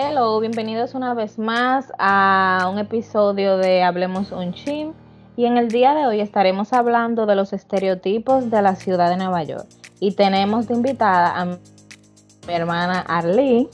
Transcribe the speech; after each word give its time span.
Hello, 0.00 0.38
bienvenidos 0.38 0.94
una 0.94 1.12
vez 1.12 1.40
más 1.40 1.92
a 1.98 2.70
un 2.72 2.78
episodio 2.78 3.56
de 3.56 3.82
Hablemos 3.82 4.30
un 4.30 4.52
Chim. 4.52 4.92
Y 5.36 5.44
en 5.44 5.58
el 5.58 5.70
día 5.70 5.92
de 5.92 6.06
hoy 6.06 6.20
estaremos 6.20 6.72
hablando 6.72 7.26
de 7.26 7.34
los 7.34 7.52
estereotipos 7.52 8.48
de 8.48 8.62
la 8.62 8.76
ciudad 8.76 9.10
de 9.10 9.16
Nueva 9.16 9.42
York. 9.42 9.66
Y 9.98 10.14
tenemos 10.14 10.68
de 10.68 10.74
invitada 10.74 11.40
a 11.40 11.44
mi 11.46 11.58
hermana 12.46 13.00
Arlene. 13.08 13.66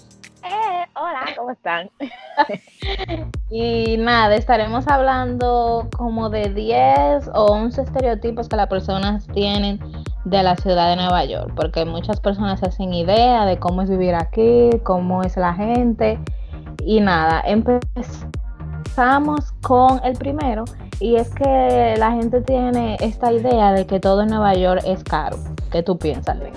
Eh, 0.42 0.86
hola, 0.94 1.26
¿cómo 1.36 1.50
están? 1.50 1.90
y 3.50 3.98
nada, 3.98 4.34
estaremos 4.34 4.88
hablando 4.88 5.90
como 5.94 6.30
de 6.30 6.48
10 6.48 7.28
o 7.34 7.52
11 7.52 7.82
estereotipos 7.82 8.48
que 8.48 8.56
las 8.56 8.68
personas 8.68 9.26
tienen 9.34 9.78
de 10.24 10.42
la 10.42 10.56
ciudad 10.56 10.88
de 10.90 10.96
Nueva 10.96 11.24
York, 11.24 11.52
porque 11.54 11.84
muchas 11.84 12.20
personas 12.20 12.62
hacen 12.62 12.94
idea 12.94 13.44
de 13.44 13.58
cómo 13.58 13.82
es 13.82 13.90
vivir 13.90 14.14
aquí, 14.14 14.70
cómo 14.82 15.22
es 15.22 15.36
la 15.36 15.54
gente. 15.54 16.18
Y 16.84 17.00
nada, 17.00 17.42
empezamos 17.46 17.92
con 19.62 20.00
el 20.04 20.16
primero, 20.16 20.64
y 21.00 21.16
es 21.16 21.28
que 21.34 21.94
la 21.98 22.12
gente 22.12 22.40
tiene 22.40 22.96
esta 23.00 23.32
idea 23.32 23.72
de 23.72 23.86
que 23.86 24.00
todo 24.00 24.22
en 24.22 24.28
Nueva 24.28 24.54
York 24.54 24.82
es 24.86 25.04
caro. 25.04 25.36
¿Qué 25.70 25.82
tú 25.82 25.98
piensas, 25.98 26.38
Lee? 26.38 26.52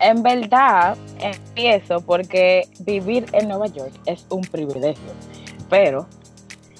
En 0.00 0.22
verdad, 0.22 0.96
empiezo 1.20 2.00
porque 2.00 2.68
vivir 2.80 3.26
en 3.32 3.48
Nueva 3.48 3.66
York 3.66 3.92
es 4.06 4.26
un 4.30 4.42
privilegio, 4.42 5.12
pero 5.68 6.06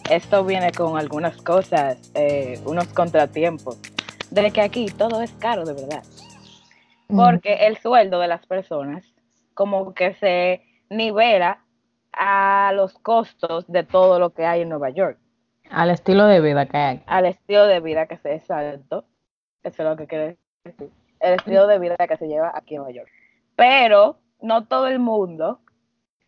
esto 0.08 0.44
viene 0.44 0.70
con 0.72 0.96
algunas 0.96 1.36
cosas, 1.42 1.98
eh, 2.14 2.60
unos 2.64 2.86
contratiempos 2.88 3.76
de 4.30 4.50
que 4.50 4.60
aquí 4.60 4.86
todo 4.86 5.22
es 5.22 5.32
caro 5.32 5.64
de 5.64 5.74
verdad. 5.74 6.02
Porque 7.08 7.66
el 7.66 7.78
sueldo 7.78 8.20
de 8.20 8.28
las 8.28 8.46
personas 8.46 9.04
como 9.54 9.94
que 9.94 10.14
se 10.14 10.62
nivela 10.90 11.64
a 12.12 12.72
los 12.74 12.98
costos 12.98 13.66
de 13.66 13.82
todo 13.82 14.18
lo 14.18 14.30
que 14.30 14.46
hay 14.46 14.62
en 14.62 14.68
Nueva 14.68 14.90
York. 14.90 15.18
Al 15.70 15.90
estilo 15.90 16.26
de 16.26 16.40
vida 16.40 16.66
que 16.66 16.76
hay. 16.76 17.02
Al 17.06 17.26
estilo 17.26 17.66
de 17.66 17.80
vida 17.80 18.06
que 18.06 18.18
se 18.18 18.34
exacto. 18.34 19.04
Eso 19.62 19.82
es 19.82 19.88
lo 19.88 19.96
que 19.96 20.06
quiere 20.06 20.38
decir. 20.64 20.90
El 21.20 21.34
estilo 21.34 21.66
de 21.66 21.78
vida 21.78 21.96
que 21.96 22.16
se 22.16 22.28
lleva 22.28 22.52
aquí 22.54 22.74
en 22.74 22.82
Nueva 22.82 22.94
York. 22.94 23.10
Pero 23.56 24.18
no 24.40 24.66
todo 24.66 24.86
el 24.86 24.98
mundo 24.98 25.60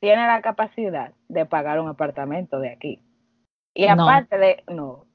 tiene 0.01 0.27
la 0.27 0.41
capacidad 0.43 1.13
de 1.29 1.47
pagar 1.47 1.79
un 1.79 1.89
apartamento 1.89 2.59
de 2.59 2.71
aquí. 2.71 3.03
Y 3.75 3.87
aparte 3.87 4.39
de, 4.39 4.65
no, 4.69 5.07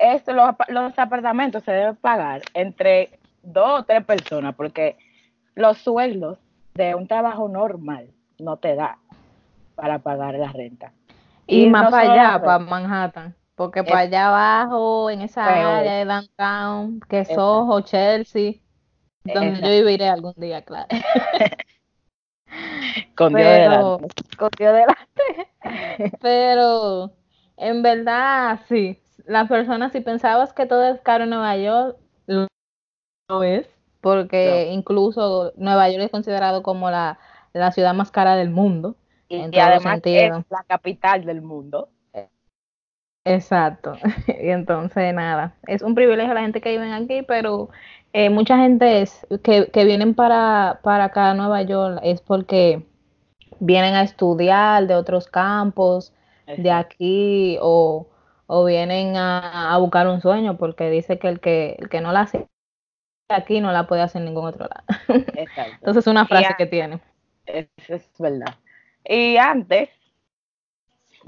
esto, 0.00 0.32
los, 0.32 0.54
los 0.68 0.98
apartamentos 0.98 1.62
se 1.62 1.72
deben 1.72 1.96
pagar 1.96 2.42
entre 2.54 3.20
dos 3.42 3.80
o 3.80 3.84
tres 3.84 4.04
personas 4.04 4.54
porque 4.54 4.96
los 5.54 5.78
sueldos 5.78 6.38
de 6.74 6.94
un 6.94 7.06
trabajo 7.06 7.48
normal 7.48 8.10
no 8.38 8.56
te 8.56 8.74
da 8.74 8.98
para 9.74 9.98
pagar 9.98 10.34
la 10.34 10.52
renta. 10.52 10.92
Y, 11.46 11.68
más 11.68 11.90
para 11.90 12.12
allá, 12.12 12.42
para 12.42 12.58
Manhattan, 12.60 13.34
porque 13.56 13.82
para 13.82 14.00
allá 14.00 14.28
abajo, 14.28 15.10
en 15.10 15.22
esa 15.22 15.44
área 15.44 15.92
de 15.92 16.04
downtown, 16.04 17.00
que 17.08 17.20
es 17.20 17.28
Soho, 17.28 17.80
Chelsea, 17.80 18.54
donde 19.24 19.60
yo 19.60 19.68
viviré 19.68 20.08
algún 20.08 20.34
día, 20.36 20.62
claro. 20.62 20.86
con 23.16 23.34
Dios 23.34 23.48
delante. 23.48 24.08
Con 24.38 24.50
Dios 24.56 24.74
delante. 24.74 25.48
Pero 26.20 27.10
en 27.56 27.82
verdad, 27.82 28.60
sí, 28.68 29.00
las 29.30 29.48
personas, 29.48 29.92
si 29.92 30.00
pensabas 30.00 30.52
que 30.52 30.66
todo 30.66 30.84
es 30.84 31.00
caro 31.00 31.24
en 31.24 31.30
Nueva 31.30 31.56
York, 31.56 31.96
lo 32.26 33.42
es, 33.44 33.68
porque 34.00 34.70
incluso 34.72 35.52
Nueva 35.56 35.88
York 35.88 36.02
es 36.04 36.10
considerado 36.10 36.64
como 36.64 36.90
la, 36.90 37.18
ciudad 37.72 37.94
más 37.94 38.10
cara 38.10 38.34
del 38.34 38.50
mundo. 38.50 38.96
Y, 39.28 39.56
además 39.56 40.00
es 40.02 40.32
la 40.50 40.64
capital 40.66 41.24
del 41.24 41.42
mundo. 41.42 41.88
Exacto. 43.24 43.92
y 44.26 44.48
entonces, 44.48 45.14
nada, 45.14 45.54
es 45.68 45.82
un 45.82 45.94
privilegio 45.94 46.34
la 46.34 46.40
gente 46.40 46.60
que 46.60 46.72
vive 46.72 46.92
aquí, 46.92 47.22
pero 47.22 47.68
eh, 48.12 48.30
mucha 48.30 48.56
gente 48.58 49.02
es, 49.02 49.24
que, 49.44 49.70
que 49.70 49.84
vienen 49.84 50.14
para, 50.14 50.80
para 50.82 51.04
acá 51.04 51.30
a 51.30 51.34
Nueva 51.34 51.62
York 51.62 52.00
es 52.02 52.20
porque 52.20 52.84
vienen 53.60 53.94
a 53.94 54.02
estudiar 54.02 54.88
de 54.88 54.96
otros 54.96 55.28
campos, 55.28 56.12
de 56.56 56.72
aquí, 56.72 57.58
o 57.60 58.08
o 58.52 58.64
vienen 58.64 59.16
a, 59.16 59.76
buscar 59.78 60.08
un 60.08 60.20
sueño 60.20 60.56
porque 60.56 60.90
dice 60.90 61.20
que 61.20 61.28
el 61.28 61.38
que, 61.38 61.76
el 61.78 61.88
que 61.88 62.00
no 62.00 62.10
la 62.10 62.22
hace 62.22 62.48
aquí 63.28 63.60
no 63.60 63.70
la 63.70 63.86
puede 63.86 64.02
hacer 64.02 64.22
en 64.22 64.26
ningún 64.26 64.46
otro 64.46 64.66
lado. 64.66 64.84
Exacto. 65.36 65.76
Entonces 65.76 66.02
es 66.02 66.06
una 66.08 66.26
frase 66.26 66.56
que 66.58 66.66
tiene. 66.66 67.00
Eso 67.46 67.94
es 67.94 68.10
verdad. 68.18 68.56
Y 69.04 69.36
antes, 69.36 69.88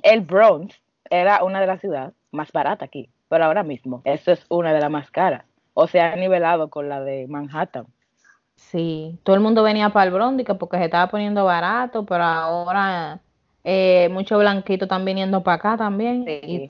el 0.02 0.22
Bronx 0.22 0.74
era 1.10 1.44
una 1.44 1.60
de 1.60 1.68
las 1.68 1.80
ciudades 1.80 2.12
más 2.32 2.50
baratas 2.50 2.88
aquí, 2.88 3.08
pero 3.28 3.44
ahora 3.44 3.62
mismo, 3.62 4.02
eso 4.04 4.32
es 4.32 4.44
una 4.48 4.72
de 4.72 4.80
las 4.80 4.90
más 4.90 5.08
caras. 5.12 5.44
O 5.74 5.86
sea, 5.86 6.14
ha 6.14 6.16
nivelado 6.16 6.70
con 6.70 6.88
la 6.88 7.02
de 7.02 7.28
Manhattan. 7.28 7.86
Sí, 8.56 9.20
todo 9.22 9.36
el 9.36 9.42
mundo 9.42 9.62
venía 9.62 9.90
para 9.90 10.06
el 10.06 10.12
Bronx 10.12 10.42
porque 10.58 10.78
se 10.78 10.86
estaba 10.86 11.08
poniendo 11.08 11.44
barato, 11.44 12.04
pero 12.04 12.24
ahora 12.24 13.20
eh, 13.64 14.08
muchos 14.10 14.38
blanquitos 14.38 14.86
están 14.86 15.04
viniendo 15.04 15.42
para 15.42 15.56
acá 15.56 15.76
también. 15.76 16.24
y 16.26 16.66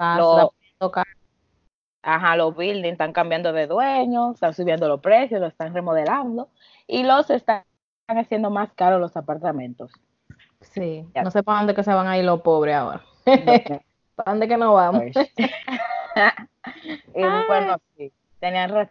Ajá, 2.05 2.37
los 2.37 2.57
buildings 2.57 2.93
están 2.93 3.13
cambiando 3.13 3.53
de 3.53 3.69
dueños, 3.69 4.35
están 4.35 4.55
subiendo 4.55 4.89
los 4.89 5.01
precios, 5.01 5.41
lo 5.41 5.47
están 5.47 5.73
remodelando 5.73 6.49
y 6.89 7.05
los 7.05 7.31
están 7.31 7.63
haciendo 8.09 8.51
más 8.51 8.73
caros 8.73 9.01
los 9.01 9.17
apartamentos. 9.17 9.93
Sí, 10.61 11.07
no 11.15 11.31
sé 11.31 11.45
para 11.45 11.59
dónde 11.59 11.75
que 11.75 11.85
se 11.85 11.95
van 11.95 12.09
a 12.09 12.19
ir 12.19 12.25
los 12.25 12.41
pobres 12.41 12.75
ahora. 12.75 13.03
¿Para 13.25 14.33
dónde 14.33 14.49
que 14.49 14.57
no 14.57 14.75
vamos? 14.75 15.05
y 17.15 17.23
bueno, 17.47 17.77
sí, 17.97 18.13
tenían 18.41 18.89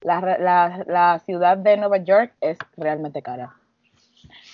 la, 0.00 0.20
la, 0.38 0.84
la 0.86 1.18
ciudad 1.18 1.58
de 1.58 1.76
Nueva 1.76 1.98
York 1.98 2.32
es 2.40 2.58
realmente 2.76 3.22
cara. 3.22 3.56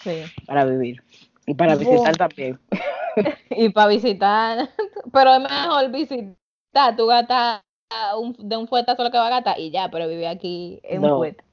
Sí. 0.03 0.25
Para 0.47 0.65
vivir. 0.65 1.03
Y 1.46 1.54
para 1.54 1.76
visitar 1.76 2.16
también. 2.16 2.58
y 3.50 3.68
para 3.70 3.88
visitar, 3.88 4.68
pero 5.12 5.34
es 5.34 5.40
mejor 5.40 5.90
visitar, 5.90 6.96
tú 6.96 7.06
gastas 7.06 7.62
de 8.38 8.56
un 8.56 8.66
fuerte 8.66 8.94
solo 8.96 9.10
que 9.10 9.18
va 9.18 9.28
a 9.28 9.30
gastar 9.30 9.58
y 9.58 9.70
ya, 9.70 9.88
pero 9.90 10.08
vive 10.08 10.26
aquí 10.26 10.80
en 10.82 11.04
un 11.04 11.18
fuerte. 11.18 11.44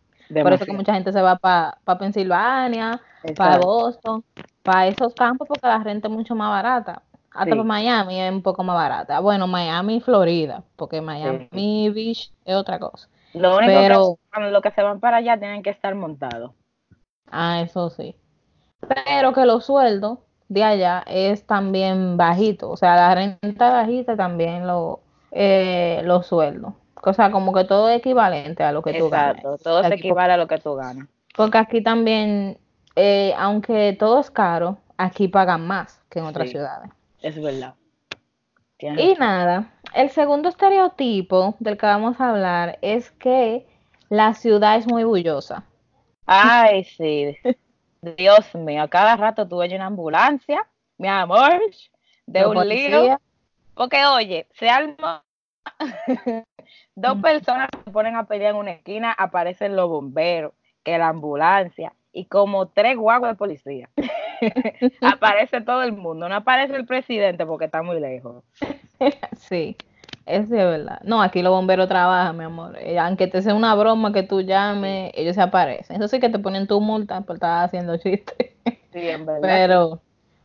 Por 0.42 0.52
eso 0.52 0.66
que 0.66 0.74
mucha 0.74 0.94
gente 0.94 1.12
se 1.12 1.22
va 1.22 1.36
para 1.36 1.78
pa 1.84 1.98
Pensilvania, 1.98 3.00
para 3.36 3.60
Boston, 3.60 4.24
para 4.64 4.88
esos 4.88 5.14
campos 5.14 5.48
porque 5.48 5.68
la 5.68 5.78
renta 5.84 6.08
es 6.08 6.14
mucho 6.14 6.34
más 6.34 6.50
barata. 6.50 7.04
Hasta 7.32 7.50
para 7.50 7.64
Miami 7.64 8.20
es 8.20 8.32
un 8.32 8.42
poco 8.42 8.64
más 8.64 8.76
barata. 8.76 9.20
Bueno, 9.20 9.48
Miami 9.48 9.98
y 9.98 10.02
Florida, 10.02 10.64
porque 10.76 11.02
Miami 11.02 11.90
Beach 11.90 12.32
es 12.46 12.56
otra 12.56 12.80
cosa. 12.80 13.08
Lo 13.34 13.58
único 13.58 13.74
Pero, 13.74 14.18
que 14.32 14.52
lo 14.52 14.62
que 14.62 14.72
se 14.72 14.84
van 14.84 15.00
para 15.00 15.18
allá 15.18 15.40
tienen 15.40 15.64
que 15.64 15.72
estar 15.72 15.94
montados. 15.96 16.52
Ah, 17.32 17.62
eso 17.62 17.90
sí 17.90 18.16
pero 18.88 19.34
que 19.34 19.46
los 19.46 19.66
sueldos 19.66 20.20
de 20.50 20.64
allá 20.64 21.04
es 21.08 21.46
también 21.46 22.18
bajito, 22.18 22.70
o 22.70 22.78
sea, 22.78 22.96
la 22.96 23.16
renta 23.16 23.72
bajita 23.72 24.16
también 24.16 24.68
lo, 24.68 25.00
eh, 25.32 26.02
los 26.04 26.28
sueldos. 26.28 26.74
O 27.06 27.14
sea, 27.14 27.32
como 27.32 27.54
que 27.54 27.66
todo 27.66 27.90
es 27.90 27.98
equivalente 27.98 28.64
a 28.64 28.72
lo 28.72 28.82
que 28.82 28.94
tú 28.94 29.10
ganas. 29.10 29.38
Exacto, 29.38 29.58
todo 29.58 29.84
se 29.84 29.94
equivale 29.96 30.34
a 30.34 30.38
lo 30.38 30.48
que 30.48 30.58
tú 30.58 30.76
ganas. 30.76 31.08
Porque 31.36 31.58
aquí 31.58 31.84
también, 31.84 32.58
eh, 32.96 33.34
aunque 33.38 33.96
todo 34.00 34.22
es 34.22 34.32
caro, 34.32 34.78
aquí 34.98 35.28
pagan 35.28 35.68
más 35.68 36.02
que 36.10 36.20
en 36.20 36.26
otras 36.26 36.50
ciudades. 36.50 36.90
Es 37.22 37.42
verdad. 37.42 37.74
Y 38.80 39.16
nada, 39.16 39.72
el 39.94 40.10
segundo 40.10 40.50
estereotipo 40.50 41.56
del 41.60 41.78
que 41.78 41.86
vamos 41.86 42.20
a 42.20 42.32
hablar 42.32 42.78
es 42.82 43.12
que 43.12 43.66
la 44.10 44.34
ciudad 44.34 44.76
es 44.76 44.88
muy 44.88 45.04
bullosa. 45.04 45.64
Ay, 46.26 46.84
sí. 46.84 47.38
Dios 48.04 48.54
mío, 48.54 48.90
cada 48.90 49.16
rato 49.16 49.48
tuve 49.48 49.74
una 49.74 49.86
ambulancia, 49.86 50.68
mi 50.98 51.08
amor, 51.08 51.62
de 52.26 52.46
un 52.46 52.68
lío. 52.68 53.20
Porque, 53.74 54.06
oye, 54.06 54.48
se 54.54 54.70
alma 54.70 55.24
dos 56.96 57.22
personas 57.22 57.70
se 57.84 57.92
ponen 57.92 58.16
a 58.16 58.26
pelear 58.26 58.52
en 58.52 58.58
una 58.58 58.72
esquina, 58.72 59.14
aparecen 59.14 59.76
los 59.78 59.88
bomberos, 59.88 60.54
que 60.84 60.98
la 60.98 61.08
ambulancia, 61.08 61.94
y 62.12 62.26
como 62.26 62.68
tres 62.68 62.98
guagos 62.98 63.30
de 63.30 63.36
policía. 63.36 63.90
aparece 65.02 65.62
todo 65.62 65.82
el 65.84 65.94
mundo, 65.94 66.28
no 66.28 66.36
aparece 66.36 66.76
el 66.76 66.86
presidente 66.86 67.46
porque 67.46 67.66
está 67.66 67.82
muy 67.84 68.02
lejos. 68.02 68.44
sí. 69.38 69.78
Eso 70.26 70.44
es 70.44 70.50
verdad. 70.50 71.02
No, 71.04 71.22
aquí 71.22 71.42
los 71.42 71.52
bomberos 71.52 71.90
trabajan, 71.90 72.38
mi 72.38 72.46
amor. 72.46 72.78
Eh, 72.80 72.98
aunque 72.98 73.28
te 73.28 73.42
sea 73.42 73.54
una 73.54 73.76
broma 73.76 74.14
que 74.14 74.24
tú 74.24 74.42
llames, 74.42 75.12
ellos 75.16 75.36
se 75.36 75.42
aparecen. 75.42 75.98
Eso 75.98 76.08
sí 76.08 76.20
que 76.20 76.30
te 76.30 76.40
ponen 76.40 76.66
tu 76.66 76.80
multa 76.80 77.22
por 77.22 77.36
estar 77.36 77.66
haciendo 77.66 77.98
chistes. 77.98 78.52
Sí, 78.94 79.10
en 79.10 79.26
verdad. 79.26 79.42
Pero, 79.42 80.02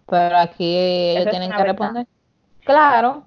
pero 0.07 0.37
aquí 0.37 0.77
ellos 0.77 1.31
tienen 1.31 1.53
que 1.53 1.63
responder. 1.63 2.07
Claro. 2.65 3.25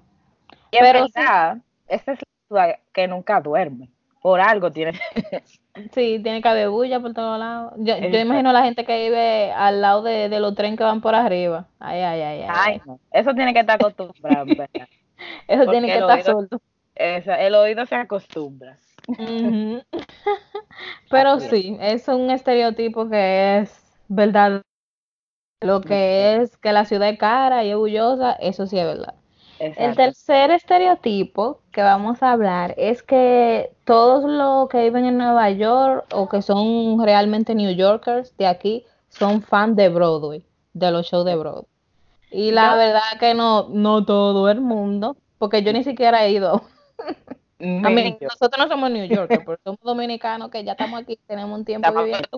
pero 0.70 1.06
verdad, 1.14 1.58
esa 1.88 2.12
es 2.12 2.18
la 2.50 2.78
que 2.92 3.08
nunca 3.08 3.40
duerme. 3.40 3.88
por 4.20 4.40
algo 4.40 4.70
tiene. 4.70 4.92
sí, 5.92 6.20
tiene 6.22 6.42
que 6.42 6.48
haber 6.48 6.68
bulla 6.68 7.00
por 7.00 7.14
todos 7.14 7.38
lados. 7.38 7.72
Yo, 7.78 7.96
yo 7.96 8.20
imagino 8.20 8.52
la 8.52 8.62
gente 8.62 8.84
que 8.84 9.04
vive 9.04 9.52
al 9.52 9.80
lado 9.80 10.02
de, 10.02 10.28
de, 10.28 10.38
los 10.38 10.54
trenes 10.54 10.76
que 10.76 10.84
van 10.84 11.00
por 11.00 11.14
arriba. 11.14 11.66
Ay, 11.80 12.02
ay, 12.02 12.20
ay. 12.20 12.46
ay. 12.46 12.82
Eso 13.10 13.34
tiene 13.34 13.54
que 13.54 13.60
estar 13.60 13.76
acostumbrado. 13.76 14.44
Eso 15.48 15.70
tiene 15.70 15.88
que 15.88 15.98
estar 15.98 16.22
suelto. 16.22 16.60
el 16.94 17.54
oído 17.54 17.86
se 17.86 17.94
acostumbra. 17.94 18.78
Pero 21.10 21.40
sí, 21.40 21.76
es 21.80 22.08
un 22.08 22.30
estereotipo 22.30 23.08
que 23.08 23.58
es 23.58 23.82
verdad. 24.08 24.62
Lo 25.60 25.80
que 25.80 26.36
es 26.36 26.56
que 26.56 26.72
la 26.72 26.84
ciudad 26.84 27.08
es 27.08 27.18
cara 27.18 27.64
y 27.64 27.68
es 27.68 27.74
orgullosa, 27.74 28.32
eso 28.32 28.66
sí 28.66 28.78
es 28.78 28.84
verdad. 28.84 29.14
El 29.60 29.94
tercer 29.94 30.50
estereotipo 30.50 31.60
que 31.70 31.82
vamos 31.82 32.20
a 32.20 32.32
hablar 32.32 32.74
es 32.76 33.04
que 33.04 33.72
todos 33.84 34.24
los 34.24 34.68
que 34.68 34.82
viven 34.82 35.04
en 35.04 35.18
Nueva 35.18 35.50
York 35.50 36.06
o 36.12 36.28
que 36.28 36.42
son 36.42 37.00
realmente 37.04 37.54
New 37.54 37.72
Yorkers 37.72 38.36
de 38.38 38.48
aquí 38.48 38.84
son 39.08 39.40
fans 39.40 39.76
de 39.76 39.88
Broadway, 39.88 40.44
de 40.72 40.90
los 40.90 41.06
shows 41.06 41.24
de 41.24 41.36
Broadway. 41.36 41.71
Y 42.32 42.50
la 42.50 42.74
verdad 42.76 43.18
que 43.20 43.34
no, 43.34 43.68
no 43.68 44.04
todo 44.04 44.48
el 44.48 44.60
mundo, 44.60 45.16
porque 45.38 45.62
yo 45.62 45.72
ni 45.72 45.84
siquiera 45.84 46.24
he 46.24 46.32
ido. 46.32 46.62
A 47.60 47.90
mí, 47.90 48.18
nosotros 48.20 48.58
no 48.58 48.68
somos 48.68 48.90
New 48.90 49.06
Yorkers, 49.06 49.44
pero 49.46 49.58
somos 49.62 49.80
dominicanos 49.82 50.50
que 50.50 50.64
ya 50.64 50.72
estamos 50.72 51.00
aquí, 51.00 51.16
tenemos 51.28 51.56
un 51.56 51.64
tiempo 51.64 51.88
viviendo. 51.92 52.28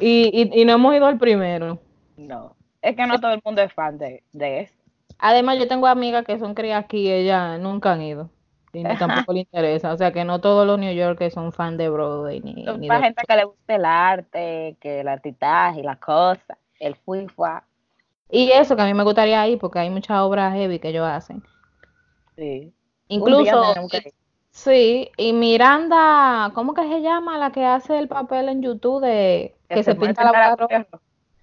Y, 0.00 0.30
y, 0.32 0.62
y 0.62 0.64
no 0.64 0.72
hemos 0.72 0.94
ido 0.94 1.04
al 1.04 1.18
primero. 1.18 1.78
No, 2.16 2.56
es 2.80 2.96
que 2.96 3.06
no 3.06 3.20
todo 3.20 3.32
el 3.32 3.42
mundo 3.44 3.60
es 3.60 3.72
fan 3.74 3.98
de, 3.98 4.22
de 4.32 4.60
eso. 4.60 4.74
Además, 5.18 5.58
yo 5.58 5.68
tengo 5.68 5.86
amigas 5.86 6.24
que 6.24 6.38
son 6.38 6.54
criadas 6.54 6.84
aquí 6.84 7.08
y 7.08 7.12
ellas 7.12 7.60
nunca 7.60 7.92
han 7.92 8.02
ido. 8.02 8.30
Y 8.72 8.82
tampoco 8.82 9.32
le 9.32 9.40
interesa. 9.50 9.92
O 9.92 9.96
sea, 9.96 10.12
que 10.12 10.24
no 10.24 10.40
todos 10.40 10.66
los 10.66 10.78
New 10.78 10.94
Yorkers 10.94 11.34
son 11.34 11.52
fan 11.52 11.76
de 11.76 11.88
Broadway. 11.88 12.40
Ni, 12.40 12.64
son 12.64 12.80
ni 12.80 12.88
gente 12.88 13.22
que 13.26 13.36
le 13.36 13.44
gusta 13.44 13.74
el 13.74 13.84
arte, 13.84 14.76
que 14.80 15.00
el 15.00 15.08
artitaje 15.08 15.80
y 15.80 15.82
las 15.82 15.98
cosas, 15.98 16.58
el 16.78 16.94
fuifua. 16.94 17.64
Y 18.30 18.50
eso 18.50 18.76
que 18.76 18.82
a 18.82 18.86
mí 18.86 18.94
me 18.94 19.04
gustaría 19.04 19.46
ir 19.48 19.58
porque 19.58 19.78
hay 19.78 19.90
muchas 19.90 20.18
obras 20.20 20.54
heavy 20.54 20.78
que 20.78 20.88
ellos 20.88 21.06
hacen. 21.06 21.42
Sí. 22.36 22.72
Incluso, 23.08 23.62
sí, 24.50 25.10
y 25.16 25.32
Miranda, 25.32 26.50
¿cómo 26.54 26.74
que 26.74 26.82
se 26.82 27.02
llama 27.02 27.38
la 27.38 27.52
que 27.52 27.64
hace 27.64 27.98
el 27.98 28.08
papel 28.08 28.48
en 28.48 28.62
YouTube 28.62 29.00
de 29.00 29.54
que, 29.68 29.84
se, 29.84 29.94
pinta 29.94 30.24
la 30.24 30.56
boca 30.56 30.86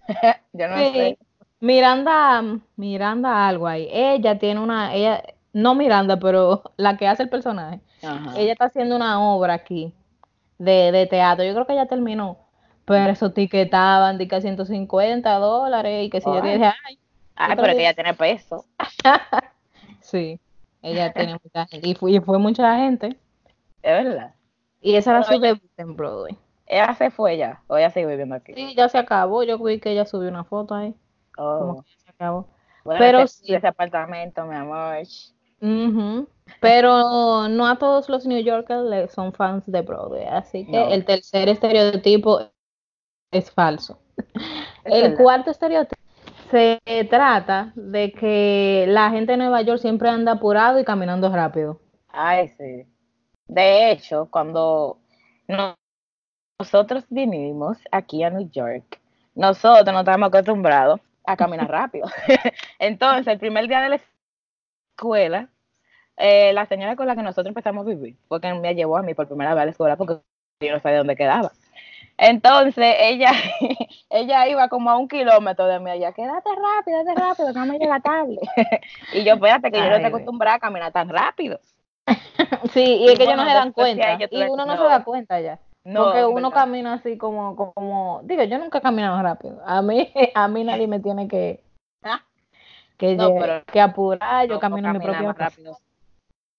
Yo 0.53 0.67
no 0.67 0.77
sé. 0.77 1.17
Miranda, 1.61 2.43
Miranda 2.75 3.47
algo 3.47 3.67
ahí. 3.67 3.87
Ella 3.89 4.37
tiene 4.37 4.59
una, 4.59 4.93
ella, 4.93 5.23
no 5.53 5.75
Miranda, 5.75 6.19
pero 6.19 6.63
la 6.77 6.97
que 6.97 7.07
hace 7.07 7.23
el 7.23 7.29
personaje. 7.29 7.79
Ella 8.35 8.51
está 8.51 8.65
haciendo 8.65 8.97
una 8.97 9.21
obra 9.21 9.53
aquí 9.53 9.93
de, 10.57 10.91
de 10.91 11.07
teatro. 11.07 11.45
Yo 11.45 11.53
creo 11.53 11.65
que 11.65 11.75
ya 11.75 11.85
terminó. 11.85 12.42
Pero 12.85 13.11
eso 13.11 13.27
etiquetaban 13.27 14.17
de 14.17 14.27
que 14.27 14.41
150 14.41 15.33
dólares 15.35 16.05
y 16.05 16.09
que 16.09 16.19
si 16.19 16.29
yo 16.29 16.41
dije, 16.41 16.65
ay. 16.65 16.99
Ay, 17.35 17.55
pero 17.55 17.73
que 17.73 17.79
ella 17.79 17.93
tiene 17.93 18.13
peso. 18.13 18.65
sí, 20.01 20.39
ella 20.81 21.11
tiene 21.13 21.33
mucha 21.43 21.65
gente. 21.65 21.87
Y 21.87 21.95
fue, 21.95 22.21
fue 22.21 22.37
mucha 22.37 22.77
gente. 22.77 23.17
Es 23.81 24.03
verdad. 24.03 24.33
Y 24.81 24.95
esa 24.95 25.11
era 25.11 25.23
su 25.23 25.39
debut 25.39 25.71
en 25.77 25.95
Broadway. 25.95 26.37
Ella 26.67 26.93
se 26.95 27.09
fue 27.09 27.37
ya, 27.37 27.61
o 27.67 27.77
ella 27.77 27.89
sigue 27.89 28.05
viviendo 28.05 28.35
aquí. 28.35 28.53
Sí, 28.53 28.73
ya 28.75 28.89
se 28.89 28.97
acabó. 28.97 29.43
Yo 29.43 29.57
vi 29.59 29.79
que 29.79 29.91
ella 29.91 30.05
subió 30.05 30.29
una 30.29 30.43
foto 30.43 30.75
ahí. 30.75 30.93
Oh. 31.37 31.83
Pero 32.17 33.19
ese, 33.19 33.45
sí. 33.45 33.53
ese 33.53 33.67
apartamento, 33.67 34.45
mi 34.45 34.55
amor. 34.55 34.97
Pero 36.59 37.47
no 37.47 37.67
a 37.67 37.77
todos 37.77 38.09
los 38.09 38.25
New 38.25 38.41
Yorkers 38.41 39.11
son 39.13 39.31
fans 39.33 39.65
de 39.65 39.81
Broadway, 39.81 40.25
así 40.25 40.65
que 40.65 40.93
el 40.93 41.05
tercer 41.05 41.47
estereotipo 41.47 42.41
es 43.33 43.51
falso. 43.51 43.99
el 44.85 45.15
cuarto 45.15 45.51
estereotipo 45.51 46.01
se 46.53 46.79
trata 47.09 47.71
de 47.75 48.11
que 48.11 48.85
la 48.87 49.09
gente 49.09 49.31
de 49.31 49.37
Nueva 49.39 49.63
York 49.63 49.79
siempre 49.79 50.09
anda 50.09 50.33
apurado 50.33 50.79
y 50.79 50.85
caminando 50.85 51.29
rápido. 51.29 51.79
Ay, 52.09 52.49
sí. 52.49 52.85
De 53.47 53.91
hecho, 53.91 54.27
cuando 54.29 54.99
nosotros 56.59 57.05
vinimos 57.09 57.79
aquí 57.91 58.23
a 58.23 58.29
New 58.29 58.49
York, 58.51 58.99
nosotros 59.33 59.91
no 59.91 60.01
estamos 60.01 60.27
acostumbrados 60.27 61.01
a 61.25 61.35
caminar 61.35 61.67
rápido. 61.71 62.07
Entonces, 62.79 63.25
el 63.27 63.39
primer 63.39 63.67
día 63.67 63.81
de 63.81 63.89
la 63.89 63.99
escuela, 64.95 65.49
eh, 66.17 66.53
la 66.53 66.67
señora 66.67 66.95
con 66.95 67.07
la 67.07 67.15
que 67.15 67.23
nosotros 67.23 67.47
empezamos 67.47 67.87
a 67.87 67.89
vivir, 67.89 68.15
porque 68.27 68.53
me 68.53 68.75
llevó 68.75 68.97
a 68.97 69.01
mí 69.01 69.15
por 69.15 69.27
primera 69.27 69.55
vez 69.55 69.61
a 69.63 69.65
la 69.65 69.71
escuela 69.71 69.97
porque 69.97 70.19
yo 70.59 70.71
no 70.71 70.79
sabía 70.79 70.99
dónde 70.99 71.15
quedaba. 71.15 71.51
Entonces 72.17 72.95
ella, 72.99 73.31
ella 74.09 74.47
iba 74.47 74.67
como 74.69 74.89
a 74.89 74.97
un 74.97 75.07
kilómetro 75.07 75.65
de 75.65 75.79
mí 75.79 75.89
allá, 75.89 76.11
quédate 76.13 76.49
rápido, 76.49 77.03
quédate 77.03 77.19
rápido, 77.19 77.53
no 77.53 77.65
me 77.65 77.79
llega 77.79 77.99
tarde. 77.99 78.37
y 79.13 79.23
yo, 79.23 79.33
espérate, 79.33 79.71
que 79.71 79.77
yo 79.77 79.89
no 79.89 79.95
estoy 79.95 80.09
acostumbrada 80.09 80.57
a 80.57 80.59
caminar 80.59 80.91
tan 80.91 81.09
rápido. 81.09 81.59
sí, 82.73 82.83
y 82.83 83.09
es 83.09 83.17
que 83.17 83.23
ellos 83.23 83.37
no 83.37 83.45
se 83.45 83.53
dan 83.53 83.71
cuenta, 83.71 84.17
y 84.29 84.43
uno 84.43 84.65
no, 84.65 84.77
se 84.77 84.83
da 84.83 85.03
cuenta 85.03 85.39
ya. 85.41 85.59
porque 85.83 86.25
uno 86.25 86.51
camina 86.51 86.93
así 86.93 87.17
como, 87.17 87.55
como, 87.55 88.21
digo, 88.23 88.43
yo 88.43 88.57
nunca 88.59 88.77
he 88.77 88.81
caminado 88.81 89.21
rápido. 89.21 89.61
A 89.65 89.81
mí, 89.81 90.11
a 90.35 90.47
mí 90.47 90.63
nadie 90.63 90.87
me 90.87 90.99
tiene 90.99 91.27
que, 91.27 91.63
que, 92.97 93.17
que 93.71 93.81
apurar, 93.81 94.47
yo 94.47 94.59
camino 94.59 94.93
mi 94.93 94.99
propio 94.99 95.33
rápido. 95.33 95.77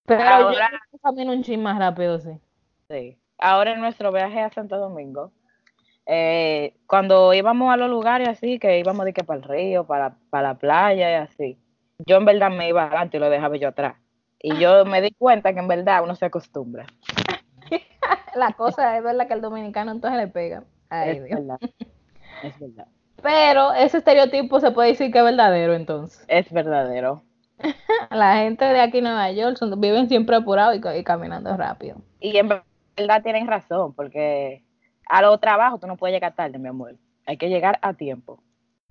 Pero 0.07 0.53
yo 0.53 0.99
camino 1.03 1.33
un 1.33 1.43
chin 1.43 1.63
más 1.63 1.79
rápido, 1.79 2.19
sí. 2.19 2.39
Sí. 2.91 3.19
Ahora 3.39 3.73
en 3.73 3.81
nuestro 3.81 4.13
viaje 4.13 4.41
a 4.41 4.51
Santo 4.51 4.79
Domingo, 4.79 5.33
eh, 6.07 6.75
cuando 6.87 7.33
íbamos 7.33 7.73
a 7.73 7.77
los 7.77 7.89
lugares 7.89 8.29
así, 8.29 8.59
que 8.59 8.79
íbamos 8.79 9.05
de 9.05 9.13
que 9.13 9.25
para 9.25 9.41
el 9.41 9.45
río, 9.45 9.87
para, 9.87 10.17
para 10.31 10.49
la 10.49 10.55
playa 10.55 11.11
y 11.11 11.15
así, 11.15 11.59
yo 12.07 12.17
en 12.17 12.25
verdad 12.25 12.51
me 12.51 12.69
iba 12.69 12.85
adelante 12.85 13.17
y 13.17 13.21
lo 13.21 13.31
dejaba 13.31 13.57
yo 13.57 13.69
atrás. 13.69 13.97
Y 14.41 14.59
yo 14.59 14.85
me 14.85 15.01
di 15.01 15.11
cuenta 15.13 15.55
que 15.55 15.61
en 15.61 15.69
verdad 15.69 16.03
uno 16.05 16.15
se 16.15 16.27
acostumbra. 16.27 16.87
la 18.35 18.53
cosa 18.53 18.97
es 18.97 19.03
verdad 19.03 19.27
que 19.27 19.35
el 19.35 19.41
dominicano 19.41 19.93
entonces 19.93 20.21
le 20.21 20.29
pega. 20.29 20.65
es 20.91 21.23
verdad. 21.23 21.59
Es 22.43 22.59
verdad. 22.59 22.89
Pero 23.23 23.73
ese 23.73 23.99
estereotipo 23.99 24.59
se 24.59 24.73
puede 24.73 24.91
decir 24.91 25.13
que 25.13 25.19
es 25.19 25.25
verdadero 25.25 25.75
entonces. 25.75 26.25
Es 26.29 26.53
verdadero. 26.53 27.23
la 28.11 28.39
gente 28.39 28.65
de 28.65 28.81
aquí 28.81 28.99
en 28.99 29.05
Nueva 29.05 29.31
York 29.31 29.57
viven 29.79 30.09
siempre 30.09 30.37
apurados 30.37 30.77
y, 30.77 30.99
y, 30.99 31.05
caminando 31.05 31.57
rápido. 31.57 31.99
Y 32.21 32.37
en 32.37 32.49
verdad 32.49 33.23
tienen 33.23 33.47
razón, 33.47 33.95
porque 33.95 34.64
a 35.07 35.23
los 35.23 35.41
trabajos 35.41 35.81
tú 35.81 35.87
no 35.87 35.97
puedes 35.97 36.15
llegar 36.15 36.35
tarde, 36.35 36.59
mi 36.59 36.69
amor. 36.69 36.97
Hay 37.27 37.37
que 37.37 37.49
llegar 37.49 37.79
a 37.83 37.95
tiempo. 37.95 38.43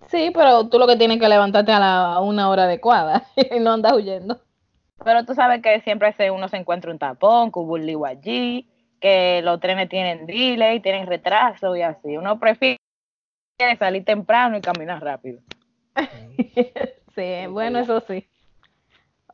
Sí, 0.07 0.31
pero 0.33 0.67
tú 0.67 0.79
lo 0.79 0.87
que 0.87 0.97
tienes 0.97 1.19
que 1.19 1.29
levantarte 1.29 1.71
a, 1.71 1.79
la, 1.79 2.19
una 2.19 2.49
hora 2.49 2.63
adecuada 2.63 3.23
y 3.35 3.59
no 3.59 3.73
andas 3.73 3.93
huyendo. 3.93 4.41
Pero 5.03 5.25
tú 5.25 5.33
sabes 5.33 5.61
que 5.61 5.81
siempre 5.81 6.13
se, 6.13 6.31
uno 6.31 6.47
se 6.47 6.57
encuentra 6.57 6.91
un 6.91 6.99
tapón, 6.99 7.51
que 7.51 7.59
hubo 7.59 7.73
un 7.73 7.85
lío 7.85 8.05
allí, 8.05 8.69
que 8.99 9.41
los 9.41 9.59
trenes 9.59 9.89
tienen 9.89 10.25
delay, 10.25 10.79
tienen 10.79 11.07
retraso 11.07 11.75
y 11.75 11.81
así. 11.81 12.17
Uno 12.17 12.39
prefiere 12.39 12.79
salir 13.77 14.05
temprano 14.05 14.57
y 14.57 14.61
caminar 14.61 15.03
rápido. 15.03 15.41
sí, 17.15 17.47
bueno, 17.49 17.79
eso 17.79 17.99
sí. 18.01 18.27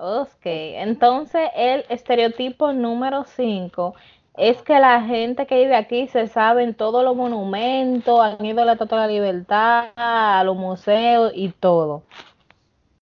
Ok, 0.02 0.46
entonces 0.46 1.50
el 1.56 1.86
estereotipo 1.90 2.72
número 2.72 3.26
5 3.26 3.96
es 4.40 4.62
que 4.62 4.80
la 4.80 5.02
gente 5.02 5.46
que 5.46 5.56
vive 5.56 5.76
aquí 5.76 6.08
se 6.08 6.28
sabe 6.28 6.64
en 6.64 6.74
todos 6.74 7.04
los 7.04 7.14
monumentos, 7.14 8.22
han 8.22 8.44
ido 8.46 8.62
a 8.62 8.66
la 8.66 8.74
Estatua 8.74 9.02
de 9.02 9.08
la 9.08 9.14
Libertad, 9.14 9.90
a 9.98 10.42
los 10.46 10.56
museos 10.56 11.34
y 11.36 11.50
todo. 11.50 12.04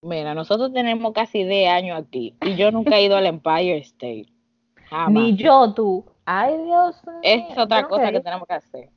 Mira, 0.02 0.34
nosotros 0.34 0.74
tenemos 0.74 1.14
casi 1.14 1.44
10 1.44 1.70
años 1.72 2.02
aquí 2.02 2.36
y 2.42 2.56
yo 2.56 2.72
nunca 2.72 2.98
he 2.98 3.04
ido 3.04 3.16
al 3.18 3.28
Empire 3.28 3.78
State. 3.78 4.26
Ni 5.10 5.36
yo, 5.36 5.74
tú. 5.76 6.06
Ay, 6.26 6.58
Dios 6.58 7.06
mío. 7.06 7.20
Es 7.22 7.58
otra 7.58 7.84
cosa 7.84 8.12
que 8.12 8.20
tenemos 8.20 8.48
que 8.48 8.54
hacer. 8.56 8.90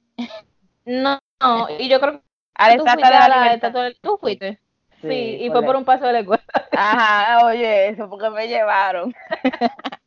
No, 0.87 1.19
no, 1.43 1.67
y 1.79 1.91
yo 1.91 2.01
creo 2.01 2.13
que 2.13 2.23
a 2.55 2.75
tú 2.75 2.85
fuiste 2.85 3.05
a 3.05 3.29
la 3.29 3.53
estatua 3.53 3.85
de... 3.85 3.97
¿Tú 4.01 4.17
fuiste? 4.19 4.59
Sí, 5.03 5.39
y 5.41 5.51
fue 5.51 5.63
por 5.63 5.77
un 5.77 5.85
paso 5.85 6.07
de 6.07 6.13
la 6.15 6.21
escuela. 6.21 6.43
Ajá, 6.73 7.45
oye, 7.45 7.89
eso 7.89 8.09
porque 8.09 8.31
me 8.31 8.49
llevaron. 8.49 9.15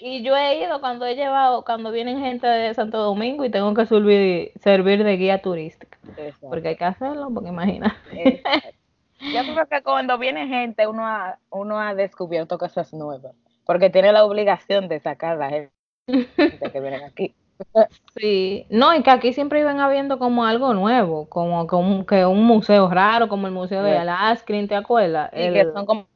y 0.00 0.22
yo 0.22 0.36
he 0.36 0.62
ido 0.62 0.80
cuando 0.80 1.06
he 1.06 1.14
llevado, 1.14 1.64
cuando 1.64 1.90
vienen 1.90 2.20
gente 2.20 2.46
de 2.46 2.74
Santo 2.74 2.98
Domingo 2.98 3.44
y 3.44 3.50
tengo 3.50 3.74
que 3.74 3.86
servir, 3.86 4.52
servir 4.60 5.04
de 5.04 5.16
guía 5.16 5.42
turística. 5.42 5.98
Porque 6.40 6.68
hay 6.68 6.76
que 6.76 6.84
hacerlo, 6.84 7.28
porque 7.32 7.48
imagina. 7.50 7.96
Yo 9.20 9.42
creo 9.42 9.66
que 9.66 9.82
cuando 9.82 10.18
viene 10.18 10.46
gente 10.46 10.86
uno 10.86 11.06
ha, 11.06 11.38
uno 11.50 11.80
ha 11.80 11.94
descubierto 11.94 12.58
cosas 12.58 12.92
nuevas, 12.92 13.34
porque 13.64 13.90
tiene 13.90 14.12
la 14.12 14.24
obligación 14.24 14.88
de 14.88 15.00
sacar 15.00 15.38
la 15.38 15.50
gente 15.50 15.72
que 16.72 16.80
vienen 16.80 17.04
aquí. 17.04 17.34
Sí, 18.14 18.66
no, 18.68 18.94
y 18.94 19.02
que 19.02 19.10
aquí 19.10 19.32
siempre 19.32 19.60
iban 19.60 19.80
habiendo 19.80 20.18
como 20.18 20.44
algo 20.44 20.74
nuevo, 20.74 21.26
como, 21.28 21.66
como 21.66 22.04
que 22.04 22.26
un 22.26 22.44
museo 22.44 22.88
raro, 22.90 23.28
como 23.28 23.46
el 23.46 23.52
Museo 23.52 23.82
de 23.82 23.96
Alaskrin, 23.96 24.68
¿te 24.68 24.74
acuerdas? 24.74 25.30
Y 25.32 25.52
que 25.52 25.64
son 25.72 25.86
como, 25.86 26.06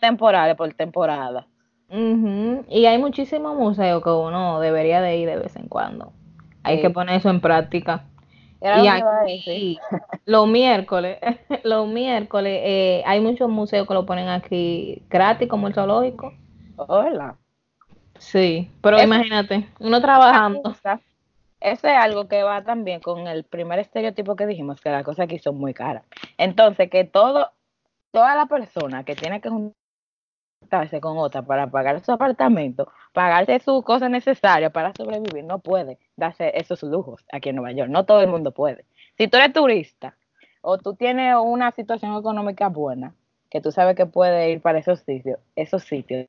temporales 0.00 0.56
por 0.56 0.72
temporada. 0.74 1.46
Ujú, 1.88 2.64
Y 2.68 2.86
hay 2.86 2.98
muchísimos 2.98 3.56
museos 3.56 4.02
que 4.02 4.10
uno 4.10 4.60
debería 4.60 5.00
de 5.00 5.16
ir 5.18 5.28
de 5.28 5.36
vez 5.36 5.54
en 5.56 5.68
cuando. 5.68 6.12
Hay 6.62 6.80
que 6.80 6.90
poner 6.90 7.16
eso 7.16 7.28
en 7.30 7.40
práctica. 7.40 8.04
Era 8.60 8.82
Y 8.82 8.88
aquí, 8.88 9.78
los 10.24 10.48
miércoles, 10.48 11.18
los 11.64 11.86
miércoles, 11.86 12.60
eh, 12.64 13.02
hay 13.06 13.20
muchos 13.20 13.50
museos 13.50 13.86
que 13.86 13.94
lo 13.94 14.06
ponen 14.06 14.28
aquí 14.28 15.02
gratis, 15.10 15.48
como 15.48 15.68
el 15.68 15.74
zoológico. 15.74 16.32
Hola. 16.76 17.36
Sí, 18.18 18.70
pero 18.80 18.96
Eso- 18.96 19.04
imagínate, 19.06 19.68
uno 19.80 20.00
trabajando. 20.00 20.74
Eso 21.60 21.88
es 21.88 21.96
algo 21.96 22.28
que 22.28 22.42
va 22.42 22.62
también 22.62 23.00
con 23.00 23.26
el 23.26 23.44
primer 23.44 23.78
estereotipo 23.78 24.36
que 24.36 24.46
dijimos, 24.46 24.80
que 24.80 24.90
las 24.90 25.02
cosas 25.02 25.24
aquí 25.24 25.38
son 25.38 25.56
muy 25.58 25.72
caras. 25.72 26.04
Entonces, 26.36 26.90
que 26.90 27.04
todo, 27.04 27.52
toda 28.10 28.34
la 28.34 28.46
persona 28.46 29.04
que 29.04 29.14
tiene 29.14 29.40
que 29.40 29.48
juntarse 30.64 31.00
con 31.00 31.18
otra 31.18 31.42
para 31.42 31.66
pagar 31.66 32.02
su 32.04 32.12
apartamento, 32.12 32.90
pagarse 33.12 33.60
sus 33.60 33.84
cosas 33.84 34.10
necesarias 34.10 34.72
para 34.72 34.92
sobrevivir, 34.96 35.44
no 35.44 35.58
puede 35.58 35.98
darse 36.16 36.52
esos 36.54 36.82
lujos 36.82 37.24
aquí 37.32 37.50
en 37.50 37.56
Nueva 37.56 37.72
York. 37.72 37.90
No 37.90 38.04
todo 38.04 38.20
el 38.20 38.28
mundo 38.28 38.50
puede. 38.50 38.84
Si 39.18 39.28
tú 39.28 39.36
eres 39.36 39.52
turista 39.52 40.16
o 40.62 40.78
tú 40.78 40.94
tienes 40.94 41.36
una 41.40 41.70
situación 41.72 42.16
económica 42.16 42.68
buena, 42.68 43.14
que 43.50 43.60
tú 43.60 43.70
sabes 43.70 43.94
que 43.94 44.06
puedes 44.06 44.50
ir 44.50 44.60
para 44.60 44.78
esos 44.78 45.00
sitios, 45.00 45.38
esos 45.54 45.84
sitios, 45.84 46.26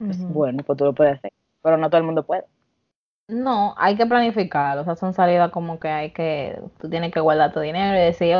Ujú. 0.00 0.28
bueno, 0.28 0.62
pues 0.64 0.78
tú 0.78 0.84
lo 0.84 0.94
puedes 0.94 1.18
hacer, 1.18 1.32
pero 1.62 1.76
no 1.76 1.90
todo 1.90 1.98
el 1.98 2.06
mundo 2.06 2.24
puede. 2.24 2.44
No, 3.26 3.74
hay 3.76 3.96
que 3.96 4.06
planificarlo. 4.06 4.82
O 4.82 4.84
sea, 4.84 4.96
son 4.96 5.12
salidas 5.12 5.50
como 5.50 5.78
que 5.78 5.88
hay 5.88 6.12
que, 6.12 6.58
tú 6.80 6.88
tienes 6.88 7.12
que 7.12 7.20
guardar 7.20 7.52
tu 7.52 7.60
dinero 7.60 7.94
y 7.98 8.00
decir, 8.00 8.36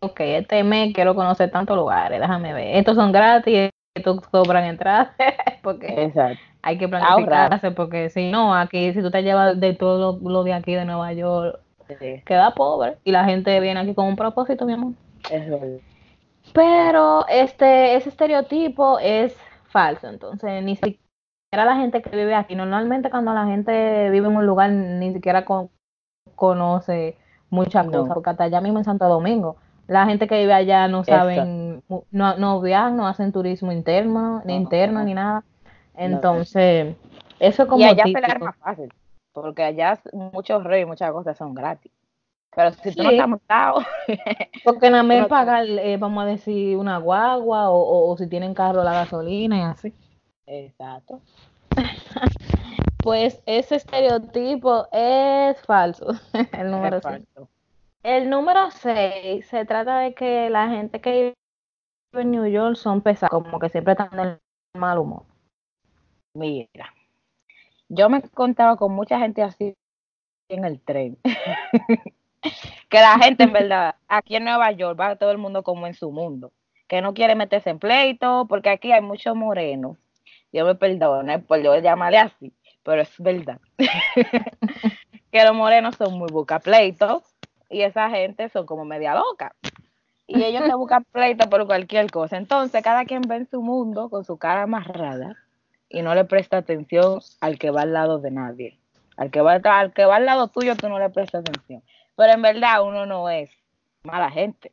ok, 0.00 0.20
este 0.20 0.62
mes 0.62 0.92
quiero 0.92 1.14
conocer 1.14 1.50
tantos 1.50 1.76
lugares, 1.76 2.20
déjame 2.20 2.52
ver. 2.52 2.76
Estos 2.76 2.96
son 2.96 3.12
gratis, 3.12 3.70
estos 3.94 4.20
cobran 4.28 4.64
entrada, 4.64 5.14
porque 5.62 6.04
Exacto. 6.04 6.40
hay 6.62 6.78
que 6.78 6.88
planificarse, 6.88 7.70
porque 7.70 8.10
si 8.10 8.30
no, 8.30 8.54
aquí, 8.54 8.92
si 8.92 9.00
tú 9.00 9.10
te 9.10 9.22
llevas 9.22 9.58
de 9.60 9.72
todo 9.72 10.18
lo, 10.20 10.30
lo 10.30 10.44
de 10.44 10.52
aquí 10.52 10.74
de 10.74 10.84
Nueva 10.84 11.12
York, 11.12 11.60
Sí, 12.00 12.22
queda 12.24 12.54
pobre 12.54 12.96
y 13.04 13.12
la 13.12 13.24
gente 13.24 13.60
viene 13.60 13.78
aquí 13.78 13.94
con 13.94 14.06
un 14.06 14.16
propósito, 14.16 14.64
mi 14.64 14.72
amor. 14.72 14.92
es 15.30 15.48
verdad. 15.48 15.78
Pero 16.52 17.26
este, 17.28 17.94
ese 17.96 18.08
estereotipo 18.08 18.98
es 18.98 19.36
falso, 19.66 20.08
entonces 20.08 20.62
ni 20.64 20.76
siquiera 20.76 20.98
la 21.52 21.76
gente 21.76 22.00
que 22.02 22.10
vive 22.16 22.34
aquí, 22.34 22.54
normalmente 22.54 23.10
cuando 23.10 23.32
la 23.34 23.44
gente 23.46 24.08
vive 24.10 24.28
en 24.28 24.36
un 24.36 24.46
lugar 24.46 24.70
ni 24.70 25.12
siquiera 25.12 25.44
con- 25.44 25.68
conoce 26.34 27.16
muchas 27.50 27.84
No. 27.86 27.92
cosas, 27.92 28.14
porque 28.14 28.30
hasta 28.30 28.44
allá 28.44 28.60
mismo 28.60 28.78
en 28.78 28.84
Santo 28.84 29.06
Domingo, 29.06 29.56
la 29.86 30.06
gente 30.06 30.26
que 30.26 30.38
vive 30.38 30.52
allá 30.52 30.88
no 30.88 31.04
saben, 31.04 31.82
no, 32.10 32.36
no 32.36 32.60
viajan, 32.60 32.96
no 32.96 33.06
hacen 33.06 33.32
turismo 33.32 33.72
interno, 33.72 34.42
ni 34.44 34.54
No. 34.54 34.60
interno, 34.60 35.02
ni 35.04 35.14
nada. 35.14 35.44
Entonces, 35.96 36.96
eso 37.40 37.62
es 37.62 37.68
como 37.68 37.84
Y 37.84 37.88
allá 37.88 38.04
se 38.04 38.14
típico. 38.14 38.44
más 38.46 38.56
fácil, 38.58 38.92
porque 39.32 39.62
allá 39.62 40.00
muchos 40.12 40.64
reyes 40.64 40.86
y 40.86 40.88
muchas 40.88 41.12
cosas 41.12 41.36
son 41.36 41.54
gratis. 41.54 41.92
Pero 42.54 42.72
si 42.72 42.92
tú 42.94 43.02
no 43.02 43.10
Sí. 43.10 43.14
estás 43.16 43.28
montado, 43.28 43.80
Porque 44.64 44.88
nada 44.90 45.02
más 45.02 45.26
pagar, 45.28 45.66
eh, 45.66 45.96
vamos 45.98 46.24
a 46.24 46.26
decir, 46.26 46.76
una 46.76 46.98
guagua 46.98 47.70
o, 47.70 47.76
o- 47.76 48.12
o 48.12 48.16
si 48.16 48.26
tienen 48.26 48.54
carro 48.54 48.82
la 48.82 48.92
gasolina 48.94 49.58
y 49.58 49.62
así. 49.62 49.92
exacto. 50.46 51.20
Pues 53.02 53.42
ese 53.44 53.76
estereotipo 53.76 54.88
es 54.90 55.60
falso, 55.66 56.06
el 56.52 56.70
número 56.70 56.96
Es 56.96 57.02
6. 57.02 57.26
falso. 57.34 57.48
El 58.04 58.28
número 58.28 58.70
6 58.70 59.46
se 59.46 59.64
trata 59.64 60.00
de 60.00 60.12
que 60.12 60.50
la 60.50 60.68
gente 60.68 61.00
que 61.00 61.10
vive 62.12 62.22
en 62.22 62.30
New 62.32 62.46
York 62.46 62.76
son 62.76 63.00
pesados, 63.00 63.42
como 63.42 63.58
que 63.58 63.70
siempre 63.70 63.92
están 63.92 64.18
en 64.20 64.38
mal 64.78 64.98
humor. 64.98 65.22
Mira, 66.34 66.92
yo 67.88 68.10
me 68.10 68.18
he 68.18 68.28
contado 68.28 68.76
con 68.76 68.92
mucha 68.92 69.18
gente 69.18 69.42
así 69.42 69.74
en 70.50 70.66
el 70.66 70.82
tren. 70.82 71.16
que 72.90 73.00
la 73.00 73.18
gente, 73.20 73.44
en 73.44 73.54
verdad, 73.54 73.94
aquí 74.06 74.36
en 74.36 74.44
Nueva 74.44 74.70
York 74.72 75.00
va 75.00 75.16
todo 75.16 75.30
el 75.30 75.38
mundo 75.38 75.62
como 75.62 75.86
en 75.86 75.94
su 75.94 76.12
mundo. 76.12 76.52
Que 76.86 77.00
no 77.00 77.14
quiere 77.14 77.34
meterse 77.34 77.70
en 77.70 77.78
pleito, 77.78 78.44
porque 78.46 78.68
aquí 78.68 78.92
hay 78.92 79.00
muchos 79.00 79.34
morenos. 79.34 79.96
Dios 80.52 80.66
me 80.66 80.74
perdone 80.74 81.38
por 81.38 81.62
yo 81.62 81.74
llamarle 81.78 82.18
así, 82.18 82.52
pero 82.82 83.00
es 83.00 83.14
verdad. 83.18 83.60
que 85.32 85.42
los 85.42 85.54
morenos 85.54 85.96
son 85.96 86.18
muy 86.18 86.30
busca 86.30 86.60
pleito 86.60 87.22
y 87.70 87.82
esa 87.82 88.10
gente 88.10 88.48
son 88.48 88.66
como 88.66 88.84
media 88.84 89.14
loca. 89.14 89.54
Y 90.26 90.42
ellos 90.42 90.64
se 90.66 90.74
buscan 90.74 91.04
pleito 91.12 91.48
por 91.50 91.66
cualquier 91.66 92.10
cosa. 92.10 92.36
Entonces, 92.36 92.82
cada 92.82 93.04
quien 93.04 93.22
ve 93.22 93.36
en 93.36 93.50
su 93.50 93.60
mundo 93.62 94.08
con 94.08 94.24
su 94.24 94.36
cara 94.38 94.62
amarrada 94.62 95.36
y 95.88 96.02
no 96.02 96.14
le 96.14 96.24
presta 96.24 96.56
atención 96.58 97.20
al 97.40 97.58
que 97.58 97.70
va 97.70 97.82
al 97.82 97.92
lado 97.92 98.18
de 98.18 98.30
nadie. 98.30 98.78
Al 99.16 99.30
que 99.30 99.40
va, 99.42 99.54
al 99.62 99.92
que 99.92 100.04
va 100.06 100.16
al 100.16 100.26
lado 100.26 100.48
tuyo, 100.48 100.74
tú 100.76 100.88
no 100.88 100.98
le 100.98 101.10
prestas 101.10 101.40
atención. 101.40 101.82
Pero 102.16 102.32
en 102.32 102.42
verdad 102.42 102.82
uno 102.86 103.06
no 103.06 103.28
es 103.28 103.50
mala 104.02 104.30
gente. 104.30 104.72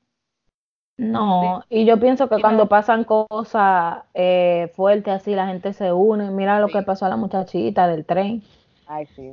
No, 0.98 1.64
y 1.70 1.86
yo 1.86 2.00
pienso 2.00 2.30
que 2.30 2.38
Y 2.38 2.42
cuando 2.42 2.64
no- 2.66 2.70
pasan 2.70 3.06
cosas 3.06 4.04
eh, 4.14 4.72
fuertes 4.76 5.14
así, 5.16 5.34
la 5.34 5.48
gente 5.48 5.74
se 5.74 5.92
une. 5.92 6.30
Mira 6.30 6.60
lo 6.60 6.68
Sí. 6.68 6.74
que 6.74 6.82
pasó 6.84 7.06
a 7.06 7.10
la 7.10 7.18
muchachita 7.18 7.88
del 7.88 8.06
tren. 8.06 8.44
Ay, 8.88 9.08
sí. 9.16 9.32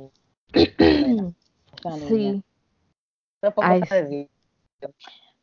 Sí. 2.07 2.43
Ay. 3.61 4.27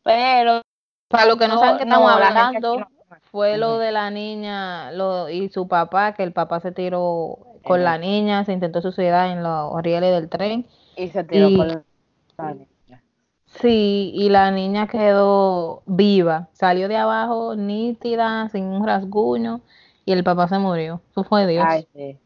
Pero 0.02 0.62
Para 1.08 1.26
los 1.26 1.36
que 1.36 1.48
no, 1.48 1.58
saben 1.58 1.78
qué 1.78 1.84
estamos 1.84 2.10
hablando, 2.10 2.78
no- 2.80 2.86
fue 3.30 3.56
lo 3.56 3.78
de 3.78 3.92
la 3.92 4.10
niña 4.10 4.90
lo, 4.92 5.28
y 5.28 5.48
su 5.48 5.68
papá, 5.68 6.14
que 6.14 6.22
el 6.22 6.32
papá 6.32 6.60
se 6.60 6.72
tiró 6.72 7.38
con 7.62 7.82
la 7.84 7.98
niña, 7.98 8.44
se 8.44 8.52
intentó 8.52 8.80
suicidar 8.80 9.30
en 9.30 9.42
los 9.42 9.80
rieles 9.82 10.12
del 10.12 10.28
tren. 10.28 10.66
Y 10.96 11.08
se 11.08 11.24
tiró 11.24 11.48
y- 11.48 11.56
con 11.56 11.68
la 11.68 12.54
niña. 12.54 13.02
Sí, 13.46 14.12
y 14.14 14.28
la 14.28 14.50
niña 14.50 14.86
quedó 14.86 15.82
viva, 15.86 16.48
salió 16.52 16.88
de 16.88 16.96
abajo 16.96 17.54
nítida, 17.56 18.48
sin 18.50 18.64
un 18.64 18.86
rasguño, 18.86 19.60
y 20.04 20.12
el 20.12 20.24
papá 20.24 20.48
se 20.48 20.58
murió. 20.58 21.00
Eso 21.10 21.24
fue 21.24 21.46
Dios. 21.46 21.64
Ay, 21.66 21.86
sí. 21.94 22.18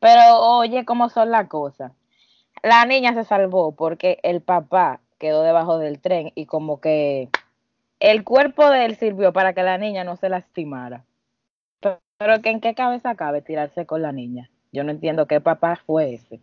Pero 0.00 0.40
oye, 0.40 0.84
cómo 0.84 1.08
son 1.08 1.30
las 1.30 1.48
cosas. 1.48 1.92
La 2.62 2.84
niña 2.86 3.14
se 3.14 3.24
salvó 3.24 3.72
porque 3.72 4.18
el 4.22 4.40
papá 4.40 5.00
quedó 5.22 5.42
debajo 5.42 5.78
del 5.78 6.00
tren 6.00 6.32
y 6.34 6.46
como 6.46 6.80
que 6.80 7.28
el 8.00 8.24
cuerpo 8.24 8.68
de 8.68 8.86
él 8.86 8.96
sirvió 8.96 9.32
para 9.32 9.52
que 9.52 9.62
la 9.62 9.78
niña 9.78 10.02
no 10.02 10.16
se 10.16 10.28
lastimara. 10.28 11.04
Pero, 11.78 12.00
pero 12.18 12.42
que 12.42 12.50
en 12.50 12.60
qué 12.60 12.74
cabeza 12.74 13.14
cabe 13.14 13.40
tirarse 13.40 13.86
con 13.86 14.02
la 14.02 14.10
niña. 14.10 14.50
Yo 14.72 14.82
no 14.82 14.90
entiendo 14.90 15.26
qué 15.28 15.40
papá 15.40 15.76
fue 15.86 16.14
ese 16.14 16.40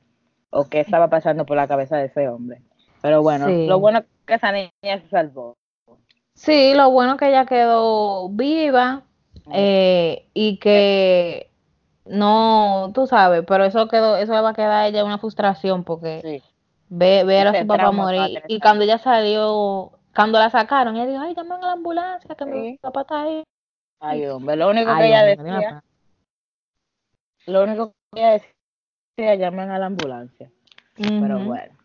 o 0.49 0.69
qué 0.69 0.79
estaba 0.79 1.09
pasando 1.09 1.45
por 1.45 1.57
la 1.57 1.67
cabeza 1.67 1.97
de 1.97 2.05
ese 2.05 2.29
hombre. 2.29 2.61
Pero 3.01 3.21
bueno, 3.21 3.47
Sí. 3.47 3.67
lo 3.67 3.79
bueno 3.79 3.99
es 3.99 4.05
que 4.25 4.35
esa 4.35 4.53
niña 4.53 4.71
se 5.01 5.09
salvó. 5.09 5.57
Sí, 6.33 6.73
lo 6.73 6.89
bueno 6.89 7.17
que 7.17 7.27
ella 7.27 7.45
quedó 7.45 8.29
viva 8.29 9.03
eh, 9.51 10.25
y 10.33 10.57
que 10.57 11.51
no, 12.05 12.91
tú 12.93 13.07
sabes, 13.07 13.43
pero 13.45 13.65
eso 13.65 13.89
quedó, 13.89 14.15
eso 14.15 14.33
le 14.33 14.41
va 14.41 14.51
a 14.51 14.53
quedar 14.53 14.71
a 14.71 14.87
ella 14.87 15.03
una 15.03 15.17
frustración 15.17 15.83
porque 15.83 16.21
Sí. 16.23 16.48
Ve, 16.89 17.23
ver 17.23 17.47
a 17.47 17.59
su 17.59 17.67
papá 17.67 17.91
morir. 17.91 18.43
Y 18.47 18.59
cuando 18.59 18.83
ella 18.83 18.97
salió, 18.97 19.91
cuando 20.15 20.39
la 20.39 20.49
sacaron, 20.49 20.95
ella 20.95 21.05
dijo, 21.05 21.21
ay, 21.21 21.35
llamen 21.35 21.63
a 21.63 21.67
la 21.67 21.71
ambulancia, 21.73 22.35
que 22.35 22.45
mi 22.45 22.77
papá 22.77 23.01
está 23.01 23.21
ahí. 23.21 23.43
Ay, 24.01 24.25
hombre, 24.27 24.55
lo 24.55 24.69
único 24.69 24.91
Ay, 24.91 25.01
que 25.01 25.07
ella 25.07 25.19
hombre, 25.19 25.35
decía, 25.37 25.83
lo 27.45 27.63
único 27.63 27.93
que 28.13 28.19
ella 28.19 28.43
decía, 29.17 29.35
llamen 29.35 29.69
a 29.69 29.79
la 29.79 29.85
ambulancia. 29.87 30.51
Pero 30.95 31.39
bueno. 31.39 31.77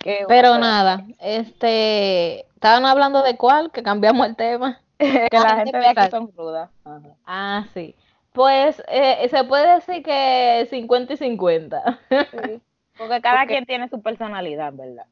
Qué 0.00 0.24
Pero 0.26 0.50
bueno. 0.50 0.64
nada, 0.64 1.04
este, 1.20 2.40
estaban 2.54 2.86
hablando 2.86 3.22
de 3.22 3.36
cuál, 3.36 3.70
que 3.70 3.82
cambiamos 3.82 4.26
el 4.26 4.36
tema. 4.36 4.80
que 4.98 5.28
la 5.32 5.56
gente 5.56 5.72
qué 5.72 5.78
de 5.78 5.88
aquí 5.88 6.10
son 6.10 6.32
rudas. 6.36 6.70
Ajá. 6.84 7.16
Ah, 7.24 7.66
sí. 7.72 7.94
Pues 8.32 8.82
eh, 8.88 9.28
se 9.28 9.44
puede 9.44 9.74
decir 9.74 10.02
que 10.02 10.66
50 10.70 11.12
y 11.12 11.16
50. 11.16 12.00
Sí. 12.08 12.62
Porque 12.98 13.20
cada 13.20 13.40
Porque- 13.40 13.54
quien 13.54 13.66
tiene 13.66 13.88
su 13.88 14.00
personalidad, 14.02 14.72
¿verdad? 14.72 15.06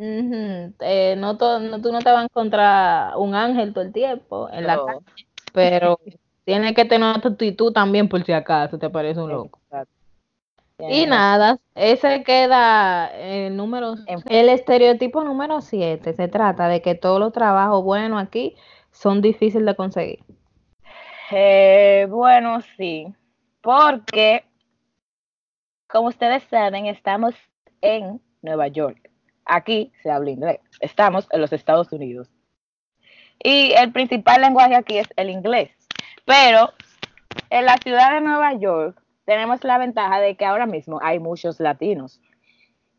Eh, 0.00 1.16
no, 1.18 1.36
to- 1.36 1.58
no, 1.58 1.80
tú 1.82 1.90
no 1.90 1.98
te 1.98 2.10
vas 2.10 2.20
a 2.20 2.24
encontrar 2.24 3.16
un 3.16 3.34
ángel 3.34 3.72
todo 3.72 3.82
el 3.84 3.92
tiempo 3.92 4.48
en 4.52 4.64
la 4.66 4.76
calle, 4.76 5.00
pero 5.52 5.98
tienes 6.44 6.74
que 6.74 6.84
tener 6.84 7.20
tu 7.20 7.28
actitud 7.28 7.72
también 7.72 8.08
por 8.08 8.22
si 8.24 8.32
acaso 8.32 8.78
te 8.78 8.88
parece 8.90 9.20
un 9.20 9.30
loco. 9.30 9.58
Exacto. 9.64 9.92
Y 10.88 11.06
nada, 11.06 11.58
ese 11.74 12.22
queda 12.22 13.08
el 13.08 13.56
número, 13.56 13.94
En- 14.06 14.22
el 14.30 14.48
estereotipo 14.48 15.24
número 15.24 15.60
7. 15.60 16.12
Se 16.14 16.28
trata 16.28 16.68
de 16.68 16.80
que 16.80 16.94
todos 16.94 17.18
los 17.18 17.32
trabajos 17.32 17.82
buenos 17.82 18.22
aquí 18.22 18.54
son 18.92 19.20
difíciles 19.20 19.66
de 19.66 19.74
conseguir. 19.74 20.20
Eh, 21.32 22.06
bueno, 22.08 22.60
sí, 22.76 23.12
porque 23.60 24.44
como 25.88 26.08
ustedes 26.08 26.42
saben, 26.44 26.86
estamos 26.86 27.34
en 27.80 28.20
Nueva 28.42 28.68
York. 28.68 29.10
Aquí 29.44 29.92
se 30.02 30.10
habla 30.10 30.30
inglés. 30.30 30.60
Estamos 30.80 31.26
en 31.32 31.40
los 31.40 31.52
Estados 31.52 31.90
Unidos. 31.92 32.28
Y 33.42 33.72
el 33.72 33.92
principal 33.92 34.42
lenguaje 34.42 34.76
aquí 34.76 34.98
es 34.98 35.08
el 35.16 35.30
inglés. 35.30 35.70
Pero 36.24 36.72
En 37.50 37.64
la 37.64 37.78
ciudad 37.78 38.12
de 38.12 38.20
Nueva 38.20 38.54
York 38.54 39.02
tenemos 39.24 39.64
la 39.64 39.78
ventaja 39.78 40.20
de 40.20 40.36
que 40.36 40.44
ahora 40.44 40.66
mismo 40.66 40.98
hay 41.02 41.18
muchos 41.18 41.60
latinos 41.60 42.20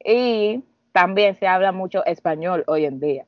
y 0.04 0.64
también 0.92 1.36
se 1.36 1.48
habla 1.48 1.72
mucho 1.72 2.04
español 2.06 2.64
hoy 2.68 2.86
en 2.86 3.00
día. 3.00 3.26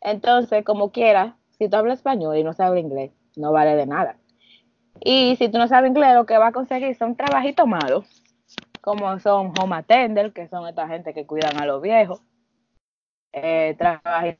Entonces, 0.00 0.64
como 0.64 0.92
quiera, 0.92 1.36
si 1.58 1.68
tú 1.68 1.76
hablas 1.76 1.98
español 1.98 2.36
y 2.36 2.44
no 2.44 2.52
sabes 2.52 2.82
inglés, 2.82 3.12
no 3.36 3.52
vale 3.52 3.74
de 3.74 3.86
nada. 3.86 4.16
Y 5.00 5.36
si 5.36 5.48
tú 5.48 5.58
no 5.58 5.66
sabes 5.66 5.90
inglés, 5.90 6.14
lo 6.14 6.26
que 6.26 6.38
vas 6.38 6.50
a 6.50 6.52
conseguir 6.52 6.94
son 6.94 7.16
trabajitos 7.16 7.66
malos, 7.66 8.22
como 8.80 9.18
son 9.20 9.52
home 9.58 9.76
attender, 9.76 10.32
que 10.32 10.48
son 10.48 10.66
esta 10.68 10.88
gente 10.88 11.14
que 11.14 11.26
cuidan 11.26 11.60
a 11.60 11.66
los 11.66 11.82
viejos, 11.82 12.22
eh, 13.32 13.76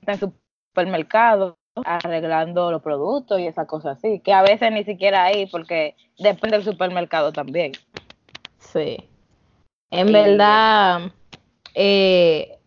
en 0.06 0.18
supermercados, 0.18 1.56
arreglando 1.84 2.70
los 2.72 2.82
productos 2.82 3.40
y 3.40 3.46
esas 3.46 3.66
cosas 3.66 3.98
así, 3.98 4.20
que 4.20 4.32
a 4.32 4.42
veces 4.42 4.72
ni 4.72 4.84
siquiera 4.84 5.24
hay 5.24 5.46
porque 5.46 5.94
depende 6.18 6.56
del 6.56 6.64
supermercado 6.64 7.32
también. 7.32 7.72
Sí. 8.58 9.08
En 9.90 10.12
verdad, 10.12 11.12
eh, 11.74 12.58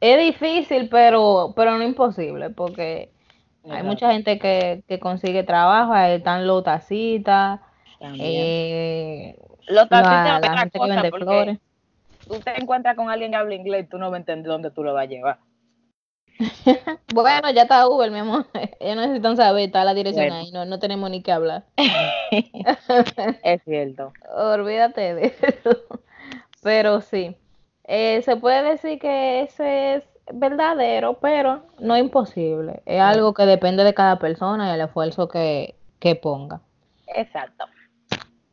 es 0.00 0.18
difícil, 0.18 0.88
pero, 0.88 1.52
pero 1.56 1.76
no 1.76 1.84
imposible, 1.84 2.50
porque 2.50 3.10
hay 3.68 3.82
mucha 3.82 4.12
gente 4.12 4.38
que, 4.38 4.82
que 4.86 4.98
consigue 4.98 5.42
trabajo, 5.42 5.92
ahí 5.92 6.16
están 6.16 6.46
los 6.46 6.64
tacitas, 6.64 7.60
eh, 8.00 9.36
los 9.68 9.88
tacitas 9.88 10.40
la, 10.40 10.58
gente 10.58 10.78
que 10.78 10.88
vende 10.88 11.10
flores. 11.10 11.58
Tú 12.26 12.40
te 12.40 12.60
encuentras 12.60 12.94
con 12.96 13.10
alguien 13.10 13.30
que 13.30 13.36
habla 13.36 13.54
inglés 13.54 13.88
tú 13.88 13.98
no 13.98 14.14
entiendes 14.14 14.46
dónde 14.46 14.70
tú 14.70 14.82
lo 14.82 14.94
vas 14.94 15.04
a 15.04 15.06
llevar. 15.06 15.38
bueno, 17.14 17.50
ya 17.50 17.62
está 17.62 17.88
Uber, 17.88 18.10
mi 18.10 18.18
amor. 18.18 18.46
Ellos 18.80 18.96
necesitan 18.96 19.36
saber, 19.36 19.64
está 19.64 19.84
la 19.84 19.94
dirección 19.94 20.32
ahí, 20.32 20.50
no, 20.52 20.64
no 20.64 20.78
tenemos 20.78 21.10
ni 21.10 21.22
que 21.22 21.32
hablar. 21.32 21.64
es 23.42 23.62
cierto. 23.64 24.12
Olvídate 24.36 25.14
de 25.14 25.26
eso. 25.26 25.70
Pero 26.62 27.00
sí, 27.00 27.36
eh, 27.84 28.22
se 28.22 28.36
puede 28.36 28.62
decir 28.62 28.98
que 28.98 29.42
ese 29.42 29.94
es 29.96 30.04
verdadero, 30.32 31.14
pero 31.14 31.62
no 31.78 31.96
imposible. 31.96 32.82
Es 32.84 33.00
algo 33.00 33.32
que 33.32 33.44
depende 33.44 33.84
de 33.84 33.94
cada 33.94 34.18
persona 34.18 34.70
y 34.70 34.74
el 34.74 34.80
esfuerzo 34.80 35.28
que, 35.28 35.74
que 35.98 36.14
ponga. 36.14 36.60
Exacto. 37.06 37.64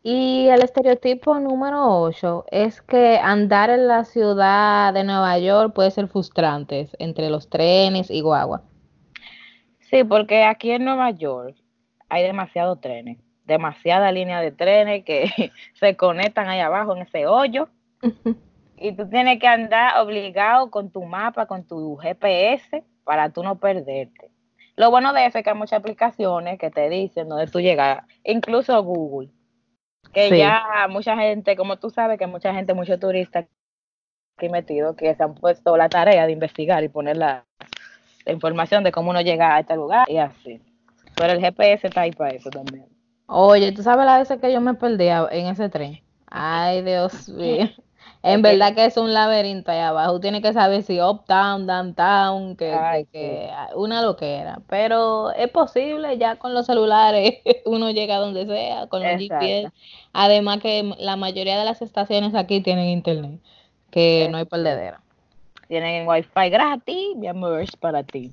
Y 0.08 0.50
el 0.50 0.62
estereotipo 0.62 1.40
número 1.40 2.04
8 2.04 2.46
es 2.52 2.80
que 2.84 3.18
andar 3.18 3.72
en 3.72 3.88
la 3.88 4.06
ciudad 4.06 4.94
de 4.94 5.04
Nueva 5.04 5.40
York 5.40 5.74
puede 5.74 5.90
ser 5.90 6.08
frustrante 6.08 6.90
entre 7.00 7.32
los 7.32 7.50
trenes 7.50 8.12
y 8.12 8.22
guagua. 8.22 8.62
Sí, 9.80 10.04
porque 10.04 10.44
aquí 10.44 10.70
en 10.70 10.86
Nueva 10.86 11.10
York 11.10 11.56
hay 12.08 12.22
demasiados 12.22 12.80
trenes, 12.82 13.18
demasiada 13.46 14.12
línea 14.12 14.42
de 14.42 14.52
trenes 14.52 15.04
que 15.06 15.52
se 15.74 15.98
conectan 15.98 16.50
ahí 16.50 16.60
abajo 16.60 16.96
en 16.96 17.02
ese 17.02 17.26
hoyo. 17.26 17.68
y 18.78 18.92
tú 18.92 19.10
tienes 19.10 19.40
que 19.40 19.48
andar 19.48 20.00
obligado 20.00 20.70
con 20.70 20.92
tu 20.92 21.04
mapa, 21.04 21.48
con 21.48 21.66
tu 21.66 21.98
GPS, 21.98 22.84
para 23.06 23.32
tú 23.32 23.42
no 23.42 23.58
perderte. 23.58 24.30
Lo 24.76 24.92
bueno 24.92 25.14
de 25.14 25.26
eso 25.26 25.40
es 25.40 25.44
que 25.44 25.50
hay 25.50 25.58
muchas 25.58 25.80
aplicaciones 25.80 26.60
que 26.60 26.70
te 26.70 26.90
dicen 26.90 27.28
dónde 27.28 27.48
tú 27.48 27.60
llegas, 27.60 28.04
incluso 28.24 28.84
Google 28.84 29.32
que 30.14 30.38
ya 30.38 30.88
mucha 30.90 31.16
gente, 31.18 31.56
como 31.56 31.78
tú 31.78 31.90
sabes, 31.90 32.18
que 32.18 32.28
mucha 32.28 32.54
gente, 32.54 32.74
muchos 32.74 33.00
turistas 33.00 33.46
aquí 34.38 34.50
metido, 34.50 34.96
que 34.96 35.16
se 35.16 35.24
han 35.24 35.36
puesto 35.36 35.78
la 35.78 35.90
tarea 35.90 36.26
de 36.26 36.34
investigar 36.34 36.84
y 36.84 36.90
poner 36.90 37.18
la, 37.18 37.46
información 38.28 38.84
de 38.84 38.92
cómo 38.92 39.12
uno 39.12 39.22
llega 39.22 39.56
a 39.56 39.60
este 39.60 39.76
lugar 39.76 40.10
y 40.10 40.18
así. 40.18 40.60
Pero 41.16 41.34
el 41.34 41.40
GPS 41.40 41.88
está 41.88 42.02
ahí 42.02 42.12
para 42.12 42.32
eso 42.32 42.50
también. 42.50 42.88
Oye, 43.28 43.72
¿tú 43.72 43.84
sabes 43.84 44.06
las 44.06 44.20
veces 44.20 44.42
que 44.42 44.52
yo 44.52 44.62
me 44.62 44.74
perdí 44.74 45.08
en 45.08 45.48
ese 45.48 45.70
tren? 45.70 46.02
Ay, 46.28 46.82
Dios 46.82 47.30
mío. 47.30 47.70
En 48.26 48.42
verdad 48.42 48.74
que 48.74 48.86
es 48.86 48.98
un 48.98 49.14
laberinto 49.14 49.72
allá 49.72 49.90
abajo. 49.90 50.20
Tiene 50.20 50.42
que 50.42 50.52
saber 50.52 50.82
si 50.82 51.00
uptown, 51.00 51.68
downtown, 51.68 52.56
que, 52.56 53.06
que, 53.12 53.50
una 53.76 54.02
loquera. 54.02 54.62
Pero 54.68 55.32
es 55.32 55.50
posible, 55.50 56.18
ya 56.18 56.38
con 56.38 56.56
los 56.56 56.66
celulares 56.66 57.36
uno 57.66 57.92
llega 57.92 58.16
a 58.16 58.20
donde 58.20 58.48
sea, 58.48 58.88
con 58.88 59.04
los 59.04 59.12
GPS. 59.12 59.72
Además 60.12 60.60
que 60.60 60.92
la 60.98 61.16
mayoría 61.18 61.60
de 61.60 61.66
las 61.66 61.84
estaciones 61.84 62.34
aquí 62.34 62.62
tienen 62.62 62.90
internet, 62.90 63.40
que 63.92 64.28
no 64.32 64.38
hay 64.38 64.46
perdedera. 64.46 65.02
Tienen 65.68 66.08
wifi 66.08 66.50
gratis, 66.50 67.16
mi 67.16 67.28
amor, 67.28 67.62
es 67.62 67.76
para 67.76 68.04
ti. 68.04 68.32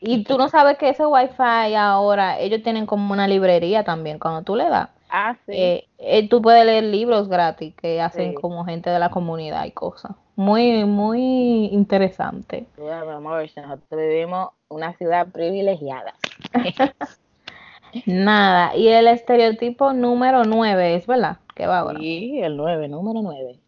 Y 0.00 0.22
tú 0.22 0.38
no 0.38 0.48
sabes 0.48 0.78
que 0.78 0.90
ese 0.90 1.04
wifi 1.04 1.74
ahora, 1.74 2.38
ellos 2.38 2.62
tienen 2.62 2.86
como 2.86 3.12
una 3.12 3.26
librería 3.26 3.82
también, 3.82 4.20
cuando 4.20 4.42
tú 4.42 4.54
le 4.54 4.68
das 4.68 4.90
Ah, 5.08 5.36
sí. 5.46 5.52
Eh, 5.52 5.88
eh, 5.98 6.28
tú 6.28 6.42
puedes 6.42 6.64
leer 6.64 6.84
libros 6.84 7.28
gratis 7.28 7.74
que 7.74 8.00
hacen 8.00 8.34
como 8.34 8.64
gente 8.64 8.90
de 8.90 8.98
la 8.98 9.10
comunidad 9.10 9.64
y 9.64 9.70
cosas. 9.70 10.12
Muy, 10.36 10.84
muy 10.84 11.66
interesante. 11.72 12.66
nosotros 13.62 14.00
vivimos 14.00 14.50
una 14.68 14.92
ciudad 14.94 15.28
privilegiada. 15.28 16.14
Nada, 18.06 18.76
y 18.76 18.88
el 18.88 19.06
estereotipo 19.06 19.92
número 19.92 20.44
9 20.44 20.96
es 20.96 21.06
verdad, 21.06 21.38
que 21.54 21.66
va 21.66 21.78
ahora. 21.78 21.98
Sí, 21.98 22.40
el 22.42 22.56
9, 22.56 22.88
número 22.88 23.22
9. 23.22 23.58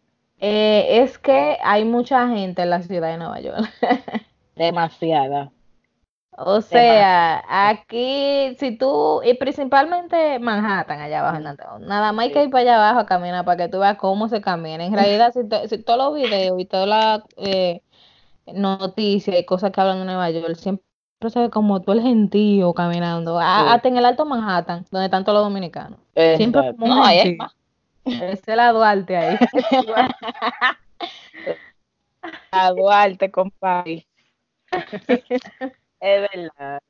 Eh, 0.41 1.01
es 1.01 1.17
que 1.17 1.57
hay 1.63 1.83
mucha 1.85 2.27
gente 2.29 2.61
en 2.61 2.69
la 2.69 2.81
ciudad 2.81 3.11
de 3.11 3.17
Nueva 3.17 3.39
York. 3.39 3.67
Demasiada. 4.55 5.51
O 6.41 6.61
sea, 6.61 7.43
aquí, 7.47 8.55
si 8.57 8.77
tú, 8.77 9.21
y 9.23 9.33
principalmente 9.33 10.39
Manhattan, 10.39 11.01
allá 11.01 11.19
abajo, 11.19 11.79
nada 11.79 12.11
más 12.13 12.25
hay 12.25 12.31
que 12.31 12.43
ir 12.43 12.49
para 12.49 12.61
allá 12.61 12.75
abajo 12.77 12.99
a 13.01 13.05
caminar 13.05 13.43
para 13.43 13.57
que 13.57 13.69
tú 13.69 13.79
veas 13.79 13.97
cómo 13.97 14.29
se 14.29 14.39
camina. 14.39 14.85
En 14.85 14.93
realidad, 14.93 15.33
si, 15.33 15.41
si 15.67 15.83
todos 15.83 15.99
los 15.99 16.15
videos 16.15 16.59
y 16.59 16.65
todas 16.65 16.87
las 16.87 17.21
eh, 17.37 17.81
noticias 18.53 19.37
y 19.37 19.45
cosas 19.45 19.71
que 19.71 19.81
hablan 19.81 19.99
de 19.99 20.05
Nueva 20.05 20.29
York, 20.31 20.55
siempre 20.55 20.85
se 21.27 21.39
ve 21.39 21.49
como 21.49 21.81
todo 21.81 21.95
el 21.95 22.01
gentío 22.01 22.73
caminando, 22.73 23.37
hasta 23.39 23.89
en 23.89 23.97
el 23.97 24.05
Alto 24.05 24.25
Manhattan, 24.25 24.85
donde 24.91 25.05
están 25.05 25.25
todos 25.25 25.39
los 25.39 25.45
dominicanos. 25.45 25.99
Siempre 26.37 26.73
como 26.77 26.95
no, 26.95 27.03
ahí 27.03 27.37
es 28.05 28.47
la 28.47 28.71
Duarte 28.71 29.17
ahí. 29.17 29.37
la 32.51 32.71
Duarte, 32.75 33.31
compadre. 33.31 34.07
Es 35.99 36.29
verdad, 36.33 36.81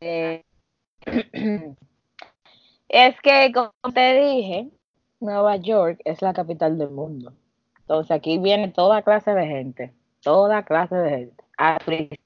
eh, 0.00 0.44
es 2.88 3.20
que, 3.20 3.52
como 3.52 3.94
te 3.94 4.20
dije, 4.20 4.68
Nueva 5.20 5.56
York 5.56 6.00
es 6.04 6.22
la 6.22 6.32
capital 6.32 6.78
del 6.78 6.90
mundo. 6.90 7.32
Entonces 7.80 8.10
aquí 8.10 8.38
viene 8.38 8.68
toda 8.68 9.02
clase 9.02 9.32
de 9.32 9.46
gente, 9.46 9.94
toda 10.22 10.64
clase 10.64 10.96
de 10.96 11.10
gente. 11.10 11.44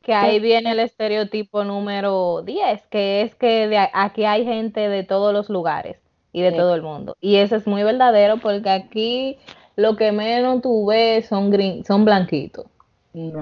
Que 0.02 0.12
ahí 0.12 0.40
viene 0.40 0.72
el 0.72 0.80
estereotipo 0.80 1.64
número 1.64 2.42
10, 2.42 2.86
que 2.88 3.22
es 3.22 3.34
que 3.34 3.68
de 3.68 3.78
aquí 3.78 4.24
hay 4.24 4.44
gente 4.44 4.88
de 4.88 5.04
todos 5.04 5.32
los 5.32 5.48
lugares 5.48 5.96
y 6.32 6.42
de 6.42 6.52
todo 6.52 6.74
el 6.74 6.82
mundo. 6.82 7.16
Y 7.20 7.36
eso 7.36 7.56
es 7.56 7.66
muy 7.66 7.82
verdadero 7.82 8.38
porque 8.38 8.68
aquí 8.68 9.38
lo 9.76 9.96
que 9.96 10.12
menos 10.12 10.60
tú 10.60 10.86
ves 10.86 11.26
son, 11.26 11.50
son 11.84 12.04
blanquitos, 12.04 12.66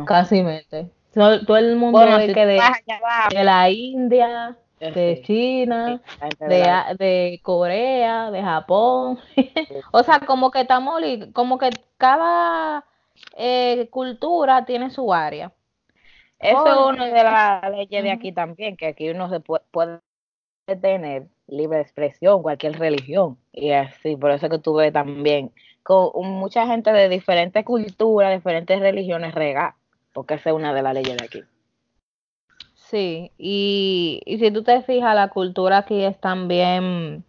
casi 0.06 0.42
mente. 0.42 0.90
Todo, 1.12 1.56
el 1.56 1.76
mundo 1.76 2.00
que 2.32 2.46
de, 2.46 3.44
la 3.44 3.68
India, 3.68 4.56
de 4.78 5.22
China, 5.26 6.00
de, 6.38 7.40
Corea, 7.42 8.30
de 8.30 8.42
Japón. 8.42 9.18
o 9.92 10.02
sea, 10.04 10.20
como 10.20 10.52
que 10.52 10.60
estamos, 10.60 11.02
como 11.32 11.58
que 11.58 11.70
cada 11.98 12.84
eh, 13.36 13.88
cultura 13.90 14.64
tiene 14.64 14.90
su 14.90 15.12
área. 15.12 15.52
Eso 16.38 16.66
es 16.66 16.94
una 16.94 17.06
de 17.06 17.24
las 17.24 17.70
leyes 17.70 18.02
de 18.04 18.12
aquí 18.12 18.32
también, 18.32 18.76
que 18.76 18.86
aquí 18.86 19.10
uno 19.10 19.28
se 19.28 19.40
puede, 19.40 19.64
puede 19.72 20.00
tener 20.80 21.26
libre 21.48 21.80
expresión, 21.80 22.40
cualquier 22.42 22.78
religión. 22.78 23.36
Y 23.52 23.72
así, 23.72 24.16
por 24.16 24.30
eso 24.30 24.48
que 24.48 24.58
tú 24.60 24.74
ves 24.74 24.92
también 24.92 25.52
con 25.82 26.12
mucha 26.30 26.68
gente 26.68 26.92
de 26.92 27.08
diferentes 27.08 27.64
culturas, 27.64 28.32
diferentes 28.32 28.78
religiones 28.78 29.34
regadas 29.34 29.79
porque 30.12 30.34
esa 30.34 30.50
es 30.50 30.56
una 30.56 30.72
de 30.74 30.82
las 30.82 30.94
leyes 30.94 31.16
de 31.16 31.24
aquí. 31.24 31.42
Sí, 32.74 33.30
y, 33.38 34.20
y 34.26 34.38
si 34.38 34.50
tú 34.50 34.64
te 34.64 34.82
fijas, 34.82 35.14
la 35.14 35.28
cultura 35.28 35.78
aquí 35.78 36.02
es 36.02 36.18
también 36.20 37.24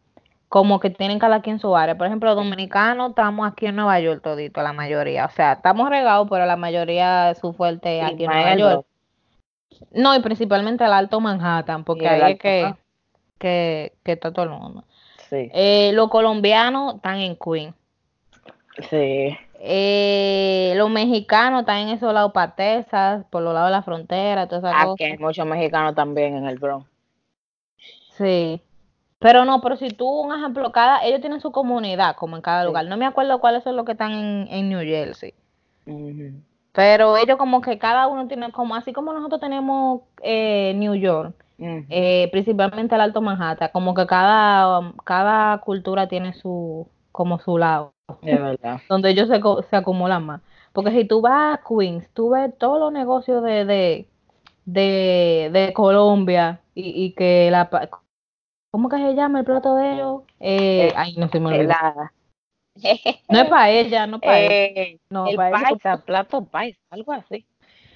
como 0.51 0.81
que 0.81 0.89
tienen 0.89 1.17
cada 1.17 1.41
quien 1.41 1.59
su 1.59 1.77
área. 1.77 1.97
Por 1.97 2.07
ejemplo, 2.07 2.27
los 2.27 2.43
dominicanos 2.43 3.11
estamos 3.11 3.47
aquí 3.49 3.67
en 3.67 3.75
Nueva 3.77 3.99
York 4.01 4.21
todito, 4.21 4.61
la 4.61 4.73
mayoría. 4.73 5.25
O 5.25 5.29
sea, 5.29 5.53
estamos 5.53 5.89
regados, 5.89 6.27
pero 6.29 6.45
la 6.45 6.57
mayoría 6.57 7.33
su 7.35 7.53
fuerte 7.53 8.01
aquí 8.01 8.25
en 8.25 8.31
Nueva 8.31 8.55
York. 8.55 8.85
No, 9.91 10.13
y 10.13 10.19
principalmente 10.19 10.83
el 10.83 10.91
Alto 10.91 11.21
Manhattan, 11.21 11.85
porque 11.85 12.05
ahí 12.05 12.33
es 12.33 12.39
que, 12.39 12.75
que, 13.37 13.93
que, 14.03 14.11
está 14.11 14.33
todo 14.33 14.43
el 14.43 14.51
mundo. 14.51 14.83
Sí. 15.29 15.49
Eh, 15.53 15.91
los 15.93 16.09
colombianos 16.09 16.95
están 16.95 17.19
en 17.19 17.37
Queen. 17.37 17.73
Sí. 18.89 19.37
Eh, 19.59 20.73
los 20.75 20.89
mexicanos 20.89 21.61
están 21.61 21.77
en 21.79 21.89
esos 21.89 22.13
lados 22.13 22.31
para 22.31 22.55
por 23.29 23.43
los 23.43 23.53
lados 23.53 23.67
de 23.67 23.71
la 23.71 23.83
frontera, 23.83 24.47
todas 24.47 24.63
esas 24.63 24.91
Aquí 24.93 25.03
hay 25.03 25.17
muchos 25.17 25.45
mexicanos 25.45 25.93
también 25.93 26.35
en 26.35 26.45
el 26.47 26.57
Bronx. 26.57 26.89
Sí. 28.17 28.61
Pero 29.19 29.45
no, 29.45 29.61
pero 29.61 29.75
si 29.75 29.89
tú, 29.89 30.07
un 30.07 30.35
ejemplo, 30.35 30.71
cada, 30.71 31.05
ellos 31.05 31.21
tienen 31.21 31.41
su 31.41 31.51
comunidad, 31.51 32.15
como 32.15 32.35
en 32.35 32.41
cada 32.41 32.65
lugar. 32.65 32.85
No 32.85 32.97
me 32.97 33.05
acuerdo 33.05 33.39
cuáles 33.39 33.63
son 33.63 33.75
los 33.75 33.85
que 33.85 33.91
están 33.91 34.13
en, 34.13 34.47
en 34.49 34.69
New 34.69 34.79
Jersey. 34.79 35.35
Ujú. 35.85 36.41
Pero 36.73 37.17
ellos 37.17 37.37
como 37.37 37.61
que 37.61 37.77
cada 37.77 38.07
uno 38.07 38.27
tiene, 38.27 38.51
como 38.51 38.75
así 38.75 38.93
como 38.93 39.13
nosotros 39.13 39.41
tenemos 39.41 40.01
eh, 40.23 40.73
New 40.75 40.95
York, 40.95 41.35
eh, 41.59 42.29
principalmente 42.31 42.95
el 42.95 43.01
Alto 43.01 43.21
Manhattan, 43.21 43.69
como 43.71 43.93
que 43.93 44.07
cada, 44.07 44.93
cada 45.03 45.59
cultura 45.59 46.07
tiene 46.07 46.33
su, 46.33 46.87
como 47.11 47.39
su 47.39 47.57
lado, 47.57 47.93
Es 48.21 48.39
verdad. 48.41 48.81
donde 48.89 49.09
ellos 49.11 49.27
se, 49.29 49.39
se 49.69 49.75
acumulan 49.75 50.25
más. 50.25 50.41
Porque 50.73 50.91
si 50.91 51.05
tú 51.05 51.21
vas 51.21 51.59
a 51.59 51.61
Queens, 51.67 52.09
tú 52.13 52.29
ves 52.31 52.57
todos 52.57 52.79
los 52.79 52.91
negocios 52.93 53.43
de, 53.43 53.65
de, 53.65 54.07
de, 54.65 55.49
de 55.51 55.73
Colombia 55.73 56.61
y, 56.73 57.05
y 57.05 57.13
que 57.13 57.49
la, 57.51 57.69
¿cómo 58.71 58.89
que 58.89 58.97
se 58.97 59.13
llama 59.15 59.39
el 59.39 59.45
plato 59.45 59.75
de 59.75 59.93
ellos? 59.93 60.21
Eh, 60.39 60.87
Eh, 60.87 60.93
ay, 60.95 61.15
no 61.17 61.27
se 61.29 61.39
me 61.39 61.47
olvidó. 61.47 61.67
La- 61.69 62.11
No 63.29 63.39
es 63.39 63.49
paella, 63.49 64.07
no 64.07 64.17
es 64.17 64.23
paella. 64.23 64.51
Eh, 64.51 64.99
No, 65.09 65.27
el 65.27 65.35
plato 65.35 66.45
paisa, 66.45 66.79
algo 66.89 67.11
así. 67.13 67.45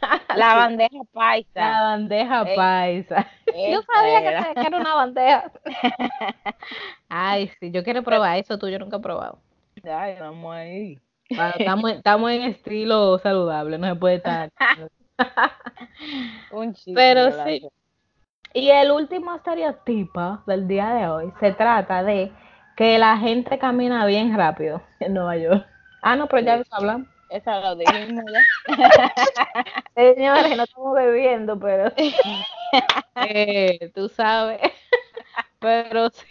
La 0.35 0.55
bandeja 0.55 0.97
La 0.97 1.03
paisa. 1.13 1.61
bandeja 1.81 2.45
Eh, 2.45 2.55
paisa. 2.55 3.27
Yo 3.47 3.81
esa 3.81 3.93
sabía 3.93 4.19
era. 4.31 4.53
que 4.55 4.67
era 4.67 4.77
una 4.77 4.95
bandeja. 4.95 5.51
Ay, 7.09 7.49
sí, 7.59 7.71
yo 7.71 7.83
quiero 7.83 8.03
probar 8.03 8.37
eso, 8.37 8.57
tú 8.57 8.67
yo 8.67 8.79
nunca 8.79 8.97
he 8.97 8.99
probado. 8.99 9.39
Ay, 9.87 10.15
vamos 10.19 10.55
ahí. 10.55 10.99
Bueno, 11.29 11.53
estamos, 11.57 11.91
en- 11.91 11.97
estamos 11.97 12.31
en 12.31 12.41
estilo 12.43 13.17
saludable, 13.19 13.77
no 13.77 13.87
se 13.87 13.95
puede 13.95 14.15
estar. 14.15 14.49
Un 16.51 16.73
chiste. 16.73 16.93
Pero 16.93 17.31
sí. 17.45 17.67
Y 18.53 18.69
el 18.69 18.91
último 18.91 19.35
estereotipo 19.35 20.41
del 20.47 20.67
día 20.67 20.89
de 20.93 21.07
hoy 21.07 21.33
se 21.39 21.51
trata 21.53 22.03
de 22.03 22.31
que 22.77 22.97
la 22.97 23.17
gente 23.17 23.57
camina 23.59 24.05
bien 24.05 24.35
rápido 24.35 24.81
en 24.99 25.13
Nueva 25.13 25.35
York. 25.37 25.65
Ah, 26.01 26.15
no, 26.15 26.27
pero 26.27 26.45
ya 26.45 26.55
eso 26.57 26.75
hablamos. 26.75 27.07
Esa 27.29 27.59
lo 27.59 27.75
dijimos 27.75 28.23
ya. 28.31 28.75
Señores, 29.95 30.55
no 30.55 30.63
estamos 30.63 30.93
bebiendo, 30.95 31.59
pero 31.59 31.91
eh, 33.15 33.91
tú 33.93 34.07
sabes. 34.09 34.61
Pero 35.59 36.09
sí. 36.11 36.25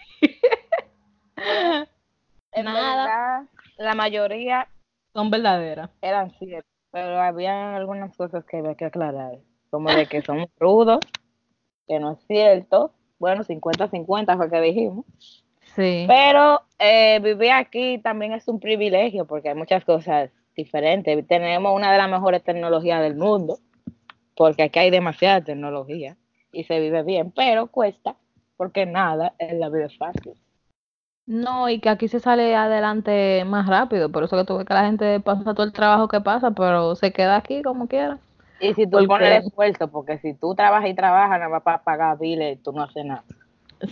En 2.54 2.64
Nada. 2.66 3.04
verdad, 3.04 3.42
la 3.78 3.94
mayoría 3.94 4.68
Son 5.12 5.30
verdaderas. 5.30 5.90
eran 6.02 6.30
ciertas, 6.38 6.70
pero 6.90 7.20
había 7.20 7.76
algunas 7.76 8.16
cosas 8.16 8.44
que 8.44 8.58
había 8.58 8.74
que 8.74 8.86
aclarar, 8.86 9.38
como 9.70 9.90
de 9.90 10.06
que 10.06 10.22
somos 10.22 10.48
rudos, 10.58 11.00
que 11.86 11.98
no 12.00 12.12
es 12.12 12.18
cierto. 12.26 12.92
Bueno, 13.18 13.42
50-50 13.44 14.36
fue 14.36 14.50
que 14.50 14.60
dijimos. 14.60 15.04
Sí. 15.76 16.04
Pero 16.06 16.62
eh, 16.78 17.20
vivir 17.20 17.50
aquí 17.52 17.98
también 17.98 18.32
es 18.32 18.46
un 18.48 18.60
privilegio 18.60 19.26
porque 19.26 19.48
hay 19.50 19.54
muchas 19.54 19.84
cosas 19.84 20.30
diferentes. 20.56 21.26
Tenemos 21.26 21.74
una 21.74 21.90
de 21.90 21.98
las 21.98 22.08
mejores 22.10 22.42
tecnologías 22.44 23.00
del 23.02 23.16
mundo, 23.16 23.58
porque 24.36 24.64
aquí 24.64 24.78
hay 24.78 24.90
demasiada 24.90 25.40
tecnología 25.42 26.16
y 26.52 26.64
se 26.64 26.78
vive 26.78 27.02
bien, 27.02 27.32
pero 27.32 27.66
cuesta, 27.68 28.14
porque 28.56 28.86
nada 28.86 29.34
en 29.38 29.58
la 29.58 29.68
vida 29.68 29.86
es 29.86 29.96
fácil. 29.98 30.34
No, 31.26 31.68
y 31.70 31.78
que 31.80 31.88
aquí 31.88 32.06
se 32.08 32.20
sale 32.20 32.54
adelante 32.54 33.44
más 33.46 33.66
rápido, 33.66 34.10
por 34.10 34.24
eso 34.24 34.36
que 34.36 34.44
tú 34.44 34.58
ves 34.58 34.66
que 34.66 34.74
la 34.74 34.84
gente 34.84 35.20
pasa 35.20 35.54
todo 35.54 35.64
el 35.64 35.72
trabajo 35.72 36.06
que 36.06 36.20
pasa, 36.20 36.50
pero 36.50 36.94
se 36.96 37.12
queda 37.12 37.36
aquí 37.36 37.62
como 37.62 37.86
quiera. 37.88 38.18
Y 38.60 38.74
si 38.74 38.84
tú 38.84 38.92
Porque- 38.92 39.06
pones 39.08 39.30
el 39.30 39.46
esfuerzo, 39.46 39.88
porque 39.88 40.18
si 40.18 40.34
tú 40.34 40.54
trabajas 40.54 40.88
y 40.90 40.94
trabajas, 40.94 41.38
nada 41.38 41.48
más 41.48 41.62
para 41.62 41.82
pagar 41.82 42.18
biles, 42.18 42.62
tú 42.62 42.72
no 42.72 42.82
haces 42.82 43.04
nada. 43.06 43.24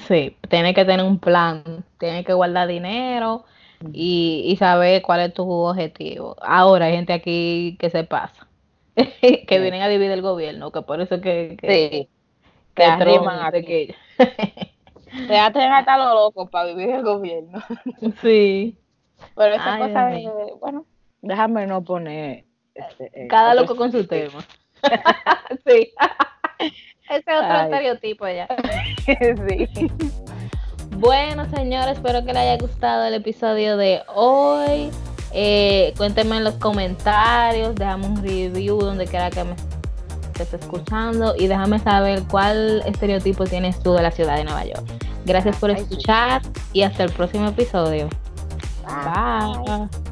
Sí, 0.06 0.36
tiene 0.48 0.74
que 0.74 0.84
tener 0.84 1.04
un 1.04 1.18
plan, 1.18 1.62
tiene 1.98 2.22
que 2.24 2.32
guardar 2.34 2.68
dinero 2.68 3.44
y, 3.92 4.44
y 4.46 4.56
saber 4.56 5.02
cuál 5.02 5.20
es 5.20 5.34
tu 5.34 5.50
objetivo. 5.50 6.36
Ahora 6.40 6.86
hay 6.86 6.92
gente 6.96 7.12
aquí 7.14 7.76
que 7.80 7.88
se 7.90 8.04
pasa, 8.04 8.46
que 8.94 9.46
Sí. 9.48 9.58
vienen 9.58 9.82
a 9.82 9.88
dividir 9.88 10.12
el 10.12 10.22
gobierno, 10.22 10.70
que 10.70 10.82
por 10.82 11.00
eso 11.00 11.20
que, 11.20 11.56
que, 11.60 11.66
Sí, 11.66 11.90
que 11.90 12.08
que 12.74 12.84
arriman 12.84 13.40
aquí. 13.54 13.94
Se 15.32 15.38
hacen 15.38 15.72
hasta 15.72 15.96
los 15.96 16.12
locos 16.12 16.50
para 16.50 16.66
vivir 16.66 16.90
el 16.90 17.02
gobierno. 17.02 17.58
sí, 18.22 18.76
Pero 19.34 19.54
esa 19.54 19.74
Ay, 19.74 19.82
cosa 19.82 20.06
de, 20.06 20.30
bueno, 20.60 20.84
déjame 21.22 21.66
no 21.66 21.82
poner. 21.82 22.44
este, 22.74 23.10
eh, 23.14 23.28
cada 23.28 23.54
loco 23.54 23.74
con 23.74 23.90
su 23.90 24.06
tema. 24.06 24.40
sí, 25.66 25.90
ese 26.58 27.16
es 27.16 27.36
otro 27.36 27.50
Ay. 27.50 27.64
estereotipo 27.64 28.28
ya. 28.28 28.46
sí. 29.48 29.90
Bueno, 30.98 31.46
señores, 31.48 31.96
espero 31.96 32.20
que 32.26 32.34
les 32.34 32.42
haya 32.42 32.58
gustado 32.58 33.06
el 33.06 33.14
episodio 33.14 33.78
de 33.78 34.02
hoy. 34.14 34.90
Eh, 35.32 35.94
cuéntenme 35.96 36.36
en 36.36 36.44
los 36.44 36.54
comentarios, 36.56 37.74
déjame 37.74 38.06
un 38.06 38.22
review 38.22 38.78
donde 38.78 39.06
quiera 39.06 39.30
que 39.30 39.44
me 39.44 39.54
estés 40.42 40.60
escuchando 40.60 41.34
y 41.38 41.46
déjame 41.46 41.78
saber 41.78 42.22
cuál 42.30 42.82
estereotipo 42.86 43.44
tienes 43.44 43.80
tú 43.82 43.92
de 43.94 44.02
la 44.02 44.10
ciudad 44.10 44.36
de 44.36 44.44
Nueva 44.44 44.64
York. 44.64 44.86
Gracias 45.24 45.56
por 45.56 45.70
escuchar 45.70 46.42
y 46.72 46.82
hasta 46.82 47.04
el 47.04 47.12
próximo 47.12 47.48
episodio. 47.48 48.08
Bye. 48.84 49.88
Bye. 49.88 50.11